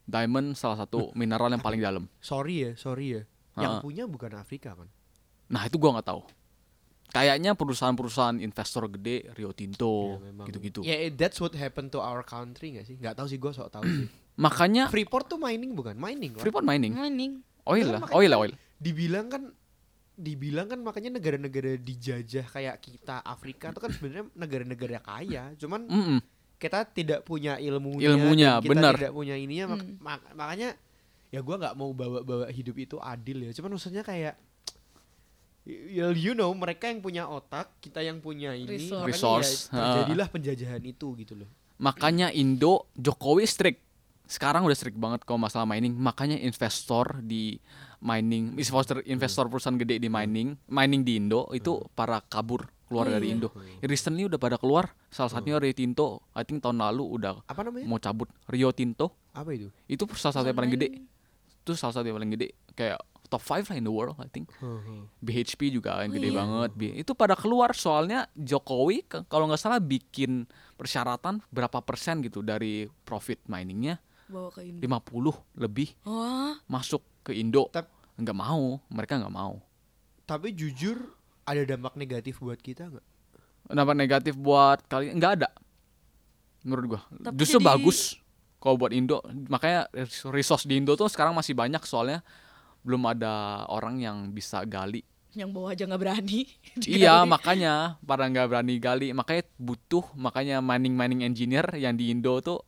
diamond 0.03 0.57
salah 0.57 0.81
satu 0.81 1.13
mineral 1.13 1.53
yang 1.53 1.61
paling 1.61 1.79
dalam 1.79 2.05
Sorry 2.19 2.65
ya, 2.65 2.71
sorry 2.75 3.21
ya. 3.21 3.23
Yang 3.55 3.85
punya 3.85 4.05
bukan 4.09 4.33
Afrika 4.35 4.73
kan? 4.73 4.89
nah 5.53 5.69
itu 5.69 5.77
gua 5.77 6.01
nggak 6.01 6.09
tahu 6.09 6.25
kayaknya 7.13 7.53
perusahaan-perusahaan 7.53 8.41
investor 8.41 8.89
gede 8.89 9.29
Rio 9.37 9.53
Tinto 9.53 10.17
Ya, 10.17 10.49
gitu-gitu 10.49 10.81
Ya, 10.81 10.97
eh, 10.97 11.13
that's 11.13 11.37
what 11.37 11.53
happened 11.53 11.93
to 11.93 12.01
our 12.01 12.25
country 12.25 12.81
gak 12.81 12.89
sih? 12.89 12.97
Gak 12.97 13.21
tahu 13.21 13.29
sih 13.29 13.37
gua 13.37 13.53
sok 13.53 13.69
tahu 13.69 13.85
sih. 13.85 14.09
makanya 14.49 14.89
Freeport 14.89 15.29
tuh 15.29 15.37
mining 15.37 15.77
bukan? 15.77 15.93
Mining 15.93 16.33
kan? 16.33 16.41
Freeport 16.41 16.65
mining 16.65 16.97
Mining. 16.97 17.45
oil 17.69 17.85
Kan 17.85 18.01
lah 18.01 18.03
oil 18.17 18.31
lah 18.33 18.41
oil 18.41 18.53
Dibilang 18.81 19.29
kan 19.29 19.53
dibilang 20.13 20.69
kan 20.69 20.81
makanya 20.81 21.21
negara-negara 21.21 21.77
dijajah 21.77 22.45
kayak 22.49 22.77
kita 22.81 23.21
Afrika 23.25 23.73
itu 23.73 23.81
kan 23.81 23.91
sebenarnya 23.91 24.25
negara-negara 24.37 24.99
kaya, 25.01 25.57
cuman 25.57 25.89
Mm-mm. 25.89 26.19
Kita 26.63 26.87
tidak 26.87 27.21
punya 27.23 27.59
ilmunya, 27.59 28.07
Ilmunya, 28.09 28.51
kita 28.57 28.71
benar. 28.71 28.95
tidak 28.95 29.11
punya 29.13 29.35
ininya 29.35 29.67
mak- 29.69 29.83
Hmm. 29.83 29.99
mak- 29.99 30.31
makanya 30.33 30.69
ya 31.29 31.41
gua 31.41 31.59
nggak 31.59 31.75
mau 31.75 31.91
bawa-bawa 31.91 32.47
hidup 32.49 32.77
itu 32.79 32.97
adil 32.97 33.43
ya. 33.43 33.51
Cuman 33.51 33.75
maksudnya 33.75 34.01
kayak 34.01 34.39
ya 35.65 36.11
you 36.11 36.35
know 36.35 36.51
mereka 36.53 36.87
yang 36.87 36.99
punya 36.99 37.23
otak 37.25 37.71
kita 37.79 37.99
yang 37.99 38.19
punya 38.19 38.51
ini 38.51 38.91
Resource. 39.07 39.67
ya, 39.69 39.79
terjadilah 40.03 40.27
penjajahan 40.29 40.83
itu 40.83 41.15
gitu 41.17 41.35
loh. 41.37 41.51
Makanya 41.79 42.31
Indo 42.31 42.87
Jokowi 42.95 43.43
strict. 43.45 43.83
Sekarang 44.23 44.63
udah 44.63 44.73
strict 44.73 44.97
banget 44.97 45.23
kalau 45.23 45.37
masalah 45.37 45.63
mining. 45.65 45.93
Makanya 45.93 46.39
investor 46.39 47.19
di 47.21 47.59
mining 47.99 48.55
investor 48.55 48.99
investor 49.05 49.47
perusahaan 49.47 49.77
gede 49.77 49.99
di 49.99 50.09
mining 50.09 50.59
mining 50.67 51.03
di 51.03 51.17
Indo 51.17 51.47
itu 51.53 51.79
para 51.93 52.19
kabur 52.21 52.67
keluar 52.93 53.07
Oh, 53.07 53.11
dari 53.11 53.27
iya. 53.27 53.35
Indo. 53.35 53.49
Recently 53.81 54.29
udah 54.29 54.37
pada 54.37 54.55
keluar 54.55 54.93
salah 55.09 55.33
satunya 55.33 55.57
Rio 55.57 55.73
Tinto. 55.73 56.21
I 56.31 56.45
think 56.45 56.61
tahun 56.61 56.77
lalu 56.77 57.09
udah 57.11 57.41
apa 57.43 57.61
namanya? 57.63 57.89
mau 57.89 57.97
cabut. 57.97 58.29
Rio 58.47 58.69
Tinto. 58.71 59.17
Apa 59.33 59.51
itu? 59.51 59.73
Itu 59.87 60.05
salah 60.13 60.37
satu 60.37 60.47
yang 60.47 60.55
paling 60.55 60.71
gede. 60.71 60.89
Itu 61.59 61.73
salah 61.73 61.97
satu 61.97 62.05
yang 62.05 62.21
paling 62.21 62.31
gede. 62.31 62.53
Kayak 62.73 63.01
top 63.27 63.41
5 63.41 63.65
lah 63.65 63.75
in 63.75 63.83
the 63.83 63.91
world 63.91 64.13
I 64.19 64.29
think. 64.29 64.53
BHP 65.19 65.73
juga 65.73 66.01
yang 66.01 66.13
Oh, 66.13 66.17
gede 66.17 66.29
iya. 66.29 66.37
banget. 66.37 66.71
Itu 66.99 67.13
pada 67.13 67.33
keluar. 67.33 67.73
Soalnya 67.73 68.29
Jokowi 68.35 69.09
kalau 69.25 69.49
nggak 69.49 69.57
salah 69.59 69.81
bikin 69.81 70.45
persyaratan 70.77 71.41
berapa 71.49 71.81
persen 71.81 72.21
gitu 72.21 72.41
dari 72.41 72.85
profit 73.03 73.41
miningnya? 73.47 73.97
Bawa 74.29 74.49
ke 74.49 74.65
Indo. 74.65 74.81
50 74.81 75.61
lebih 75.61 75.93
Wah, 76.03 76.57
masuk 76.67 77.01
ke 77.23 77.33
Indo. 77.33 77.69
Nggak 78.15 78.37
mau. 78.37 78.81
Mereka 78.89 79.17
nggak 79.17 79.33
mau. 79.33 79.61
Tapi 80.23 80.53
jujur 80.53 81.01
ada 81.53 81.63
dampak 81.67 81.95
negatif 81.95 82.39
buat 82.39 82.57
kita 82.57 82.89
nggak? 82.89 83.07
Dampak 83.69 83.97
negatif 83.97 84.35
buat 84.35 84.79
kalian 84.87 85.17
nggak 85.17 85.33
ada. 85.39 85.49
Menurut 86.63 86.85
gua. 86.89 87.01
Tapi 87.11 87.35
justru 87.37 87.59
jadi- 87.59 87.69
bagus 87.69 87.99
kalau 88.57 88.79
buat 88.79 88.91
Indo. 88.91 89.19
Makanya 89.49 89.91
resource 90.29 90.65
di 90.65 90.79
Indo 90.79 90.95
tuh 90.95 91.07
sekarang 91.07 91.35
masih 91.35 91.53
banyak 91.53 91.83
soalnya 91.83 92.23
belum 92.83 93.03
ada 93.09 93.63
orang 93.67 93.99
yang 93.99 94.31
bisa 94.31 94.63
gali. 94.63 95.03
Yang 95.33 95.51
bawa 95.51 95.73
aja 95.73 95.83
nggak 95.85 96.01
berani. 96.01 96.41
Iya 96.87 97.25
makanya 97.25 97.97
pada 98.01 98.27
nggak 98.27 98.47
berani 98.47 98.75
gali. 98.77 99.09
Makanya 99.11 99.43
butuh 99.57 100.05
makanya 100.15 100.61
mining 100.61 100.95
mining 100.95 101.21
engineer 101.23 101.67
yang 101.75 101.95
di 101.95 102.11
Indo 102.11 102.39
tuh 102.39 102.61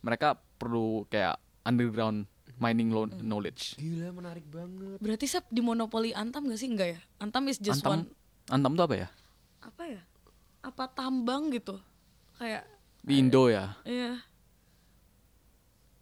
mereka 0.00 0.36
perlu 0.56 1.04
kayak 1.06 1.36
underground 1.62 2.24
mining 2.56 2.92
lo- 2.92 3.08
knowledge. 3.08 3.72
gila 3.74 4.12
menarik 4.12 4.44
banget. 4.46 5.00
Berarti 5.00 5.24
Sep 5.24 5.48
di 5.48 5.64
monopoli 5.64 6.12
Antam 6.12 6.44
gak 6.44 6.60
sih? 6.60 6.68
Enggak 6.68 6.88
ya? 6.92 7.00
Antam 7.16 7.48
is 7.48 7.56
just 7.56 7.80
Antam. 7.80 7.90
one 7.90 8.04
Antam 8.50 8.74
tuh 8.74 8.84
apa 8.84 8.96
ya? 8.96 9.08
apa 9.60 9.82
ya? 9.86 10.02
Apa 10.60 10.84
tambang 10.88 11.48
gitu? 11.48 11.78
Kayak 12.34 12.66
Di 13.00 13.16
Indo 13.16 13.46
ya. 13.46 13.76
iya. 13.82 14.20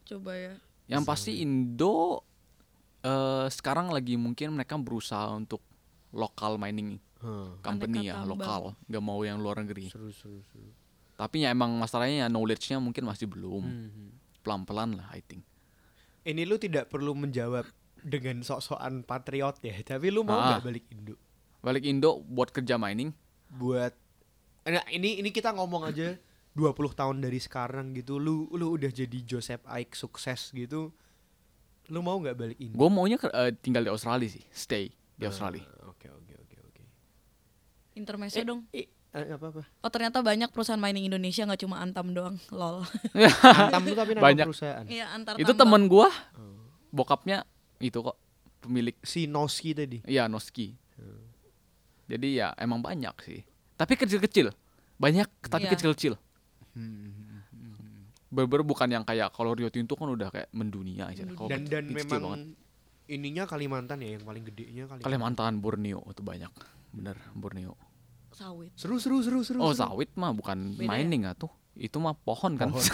Coba 0.05 0.33
ya. 0.33 0.55
Yang 0.89 1.03
pasti 1.05 1.33
Indo 1.39 2.25
eh 2.99 3.47
sekarang 3.49 3.89
lagi 3.89 4.17
mungkin 4.17 4.51
mereka 4.53 4.75
berusaha 4.75 5.31
untuk 5.31 5.63
lokal 6.11 6.57
mining 6.57 6.99
Huh, 7.19 7.59
company 7.61 7.99
Aneka 7.99 8.07
ya 8.07 8.15
tambang. 8.17 8.31
lokal, 8.33 8.63
nggak 8.87 9.03
mau 9.03 9.19
yang 9.21 9.39
luar 9.39 9.59
negeri. 9.59 9.91
seru 9.91 10.07
seru 10.09 10.39
seru 10.45 10.71
Tapi 11.13 11.43
ya 11.43 11.51
emang 11.51 11.75
masalahnya 11.75 12.25
ya 12.25 12.29
knowledge-nya 12.29 12.79
mungkin 12.79 13.03
masih 13.03 13.27
belum. 13.27 13.59
Hmm. 13.61 14.11
Pelan-pelan 14.41 14.95
lah 14.95 15.11
I 15.11 15.21
think. 15.21 15.43
ini 16.23 16.45
lu 16.45 16.55
tidak 16.57 16.87
perlu 16.87 17.17
menjawab 17.17 17.67
dengan 17.99 18.39
sok-sokan 18.41 19.03
patriot 19.03 19.59
ya 19.59 19.75
tapi 19.83 20.09
lu 20.09 20.23
mau 20.23 20.37
Ah. 20.37 20.47
nggak 20.53 20.63
balik 20.63 20.85
Indo 20.89 21.19
Balik 21.61 21.85
Indo 21.85 22.23
buat 22.23 22.49
kerja 22.49 22.77
mining 22.77 23.11
buat 23.49 23.97
nah, 24.63 24.85
ini 24.89 25.19
ini 25.19 25.29
kita 25.29 25.51
ngomong 25.51 25.87
aja 25.87 26.15
20 26.55 26.75
tahun 26.93 27.17
dari 27.19 27.39
sekarang 27.39 27.93
gitu 27.93 28.17
lu 28.17 28.51
lu 28.51 28.75
udah 28.75 28.89
jadi 28.89 29.19
Joseph 29.23 29.63
Ike 29.65 29.95
sukses 29.95 30.51
gitu 30.51 30.91
lu 31.89 31.99
mau 31.99 32.17
nggak 32.17 32.37
balik 32.37 32.59
Indo 32.59 32.77
Gue 32.77 32.89
maunya 32.89 33.17
eh, 33.17 33.55
tinggal 33.55 33.81
di 33.81 33.89
Australia 33.89 34.29
sih, 34.29 34.45
stay 34.49 34.93
di 35.15 35.25
Ah, 35.25 35.31
Australia. 35.31 35.65
oke 35.83 36.05
oke 36.07 36.35
oke 36.37 36.57
oke 36.63 36.83
Intermezzo 37.95 38.39
dong. 38.43 38.69
Eh, 38.71 38.85
eh, 39.11 39.33
apa 39.33 39.49
apa 39.49 39.63
Oh 39.81 39.89
ternyata 39.89 40.21
banyak 40.21 40.53
perusahaan 40.53 40.77
mining 40.77 41.09
Indonesia 41.09 41.43
nggak 41.43 41.59
cuma 41.59 41.81
Antam 41.81 42.13
doang. 42.13 42.37
Lol. 42.51 42.85
Antam 43.65 43.83
tuh 43.83 43.97
tapi 43.97 44.13
nama 44.13 44.25
Banyak. 44.25 44.47
perusahaan 44.47 44.85
Iya 44.85 45.07
antar 45.11 45.35
itu 45.35 45.53
temen 45.53 45.89
gua, 45.89 46.13
Oh. 46.37 46.69
bokapnya 46.91 47.43
itu 47.79 47.99
kok 47.99 48.15
pemilik, 48.61 48.95
si 49.01 49.25
Noski 49.25 49.73
tadi 49.73 49.99
iya 50.05 50.29
Noski. 50.29 50.77
Jadi 52.09 52.41
ya 52.41 52.57
emang 52.57 52.81
banyak 52.81 53.15
sih. 53.21 53.41
Tapi 53.77 53.95
kecil-kecil. 53.95 54.51
Banyak 54.99 55.29
tapi 55.47 55.69
Iya. 55.69 55.73
kecil-kecil. 55.77 56.17
Bener 58.29 58.61
bukan 58.61 58.89
yang 58.89 59.05
kayak 59.09 59.33
kalau 59.33 59.57
Rio 59.57 59.73
Tinto 59.73 59.97
kan 59.97 60.09
udah 60.09 60.29
kayak 60.29 60.49
mendunia 60.53 61.09
aja. 61.09 61.25
Dan 61.25 61.65
dan 61.65 61.85
kecil 61.89 61.97
memang 61.97 62.21
banget. 62.23 62.41
ininya 63.09 63.45
Kalimantan 63.49 64.05
ya 64.05 64.21
yang 64.21 64.25
paling 64.25 64.45
gedenya 64.45 64.85
Kalimantan. 64.85 65.05
Kalimantan 65.05 65.53
Borneo 65.65 66.01
itu 66.05 66.21
banyak. 66.21 66.53
Bener 66.93 67.17
Borneo. 67.33 67.73
Sawit. 68.33 68.71
Seru 68.77 69.01
seru 69.01 69.25
seru 69.25 69.41
seru. 69.41 69.59
Oh, 69.59 69.73
seru. 69.73 69.81
sawit 69.81 70.13
mah 70.15 70.37
bukan 70.37 70.77
Beda 70.77 70.85
ya? 70.85 70.89
mining 71.01 71.25
ah 71.25 71.33
tuh. 71.33 71.49
Itu 71.79 71.97
mah 71.97 72.13
pohon 72.13 72.59
kan. 72.59 72.69
Pohon. 72.69 72.83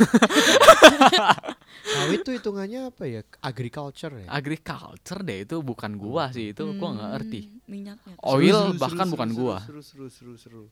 Sawit 1.85 2.21
tuh 2.21 2.33
hitungannya 2.33 2.89
apa 2.89 3.03
ya? 3.05 3.21
Agriculture 3.41 4.13
ya. 4.15 4.29
Agriculture 4.29 5.21
deh 5.21 5.39
itu 5.43 5.57
bukan 5.59 5.97
gua 5.97 6.29
sih. 6.31 6.53
Itu 6.53 6.69
gua 6.77 6.93
nggak 6.93 7.11
ngerti. 7.15 7.41
Hmm, 7.43 7.61
Minyaknya. 7.67 8.15
Seru, 8.15 8.29
Oil 8.31 8.59
seru, 8.63 8.79
bahkan 8.79 8.99
seru, 9.03 9.13
bukan 9.17 9.29
seru, 9.29 9.41
gua. 9.41 9.57
Seru 9.61 9.81
seru 9.81 10.07
seru 10.07 10.35
seru. 10.37 10.65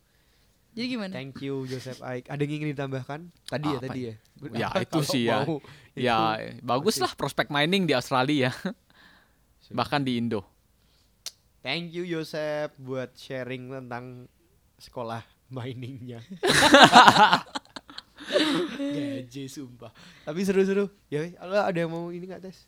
Jadi 0.72 0.87
gimana? 0.88 1.12
Thank 1.12 1.40
you 1.40 1.64
Joseph 1.64 2.01
Aik. 2.01 2.29
Ada 2.29 2.40
yang 2.42 2.53
ingin 2.55 2.68
ditambahkan? 2.72 3.20
Tadi 3.44 3.66
ya 3.66 3.77
Apa 3.77 3.85
tadi 3.87 4.01
ya. 4.01 4.14
Ya 4.53 4.66
Apa 4.68 4.81
itu 4.87 5.01
sih 5.03 5.22
ya. 5.25 5.40
mau 5.42 5.61
Ya 5.92 6.16
itu- 6.38 6.61
bagus 6.61 6.96
lah 6.96 7.12
prospek 7.12 7.48
mining 7.48 7.85
di 7.85 7.92
Australia. 7.92 8.53
bahkan 9.70 10.01
di 10.01 10.16
Indo. 10.16 10.44
Thank 11.61 11.92
you 11.92 12.05
Yosef 12.05 12.72
buat 12.77 13.12
sharing 13.14 13.70
tentang 13.70 14.29
sekolah 14.77 15.22
miningnya. 15.48 16.20
Gaji 18.96 19.42
sumpah. 19.48 19.92
Tapi 20.22 20.40
seru-seru. 20.42 20.87
Ya, 21.08 21.26
lo 21.42 21.56
ada 21.58 21.78
yang 21.78 21.90
mau 21.90 22.08
ini 22.11 22.24
nggak 22.26 22.42
tes? 22.42 22.66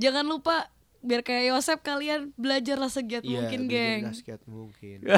Jangan 0.00 0.24
lupa 0.24 0.68
biar 1.00 1.24
kayak 1.24 1.56
Yosep 1.56 1.80
kalian 1.80 2.36
belajarlah 2.36 2.92
segiat 2.92 3.24
mungkin, 3.24 3.40
bikin 3.48 3.60
geng. 3.72 4.02
basket 4.12 4.40
mungkin. 4.44 4.98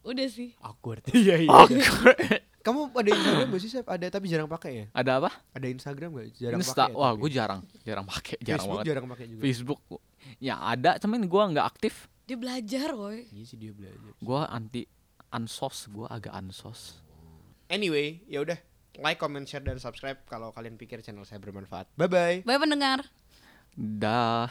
Udah 0.00 0.26
sih. 0.32 0.56
Awkward. 0.64 1.04
Iya 1.12 1.44
iya. 1.44 1.52
Kamu 2.60 2.92
ada 2.92 3.08
Instagram 3.08 3.48
gak 3.56 3.60
sih, 3.64 3.72
Sep? 3.72 3.88
Ada 3.88 4.06
tapi 4.12 4.28
jarang 4.28 4.44
pakai 4.44 4.72
ya? 4.72 4.86
Ada 4.92 5.16
apa? 5.16 5.30
Ada 5.56 5.66
Instagram 5.72 6.12
gak? 6.12 6.26
Jarang 6.36 6.60
Insta. 6.60 6.84
pakai. 6.84 6.92
ya, 6.92 7.00
Wah, 7.00 7.12
gue 7.16 7.30
jarang, 7.32 7.60
jarang 7.88 8.04
pakai, 8.04 8.36
jarang 8.44 8.60
Facebook 8.60 8.76
banget. 8.76 8.88
jarang 8.92 9.06
pakai 9.08 9.26
juga. 9.32 9.40
Facebook 9.40 9.80
ya 10.36 10.54
ada, 10.60 10.90
cuman 11.00 11.20
gua 11.24 11.42
nggak 11.48 11.66
aktif. 11.66 12.12
Dia 12.28 12.36
belajar, 12.36 12.92
woi. 12.92 13.32
Iya 13.32 13.44
sih 13.48 13.56
dia 13.56 13.72
belajar. 13.72 14.12
Gua 14.20 14.44
anti 14.52 14.84
ansos, 15.32 15.88
gua 15.88 16.12
agak 16.12 16.36
ansos. 16.36 17.00
Anyway, 17.70 18.26
ya 18.26 18.42
udah. 18.42 18.58
Like, 18.98 19.22
comment, 19.22 19.46
share 19.46 19.62
dan 19.62 19.78
subscribe 19.78 20.18
kalau 20.26 20.50
kalian 20.50 20.74
pikir 20.74 21.00
channel 21.00 21.22
saya 21.22 21.38
bermanfaat. 21.38 21.86
Bye 21.94 22.10
bye. 22.10 22.38
Bye 22.42 22.58
pendengar. 22.58 23.06
Dah. 23.78 24.50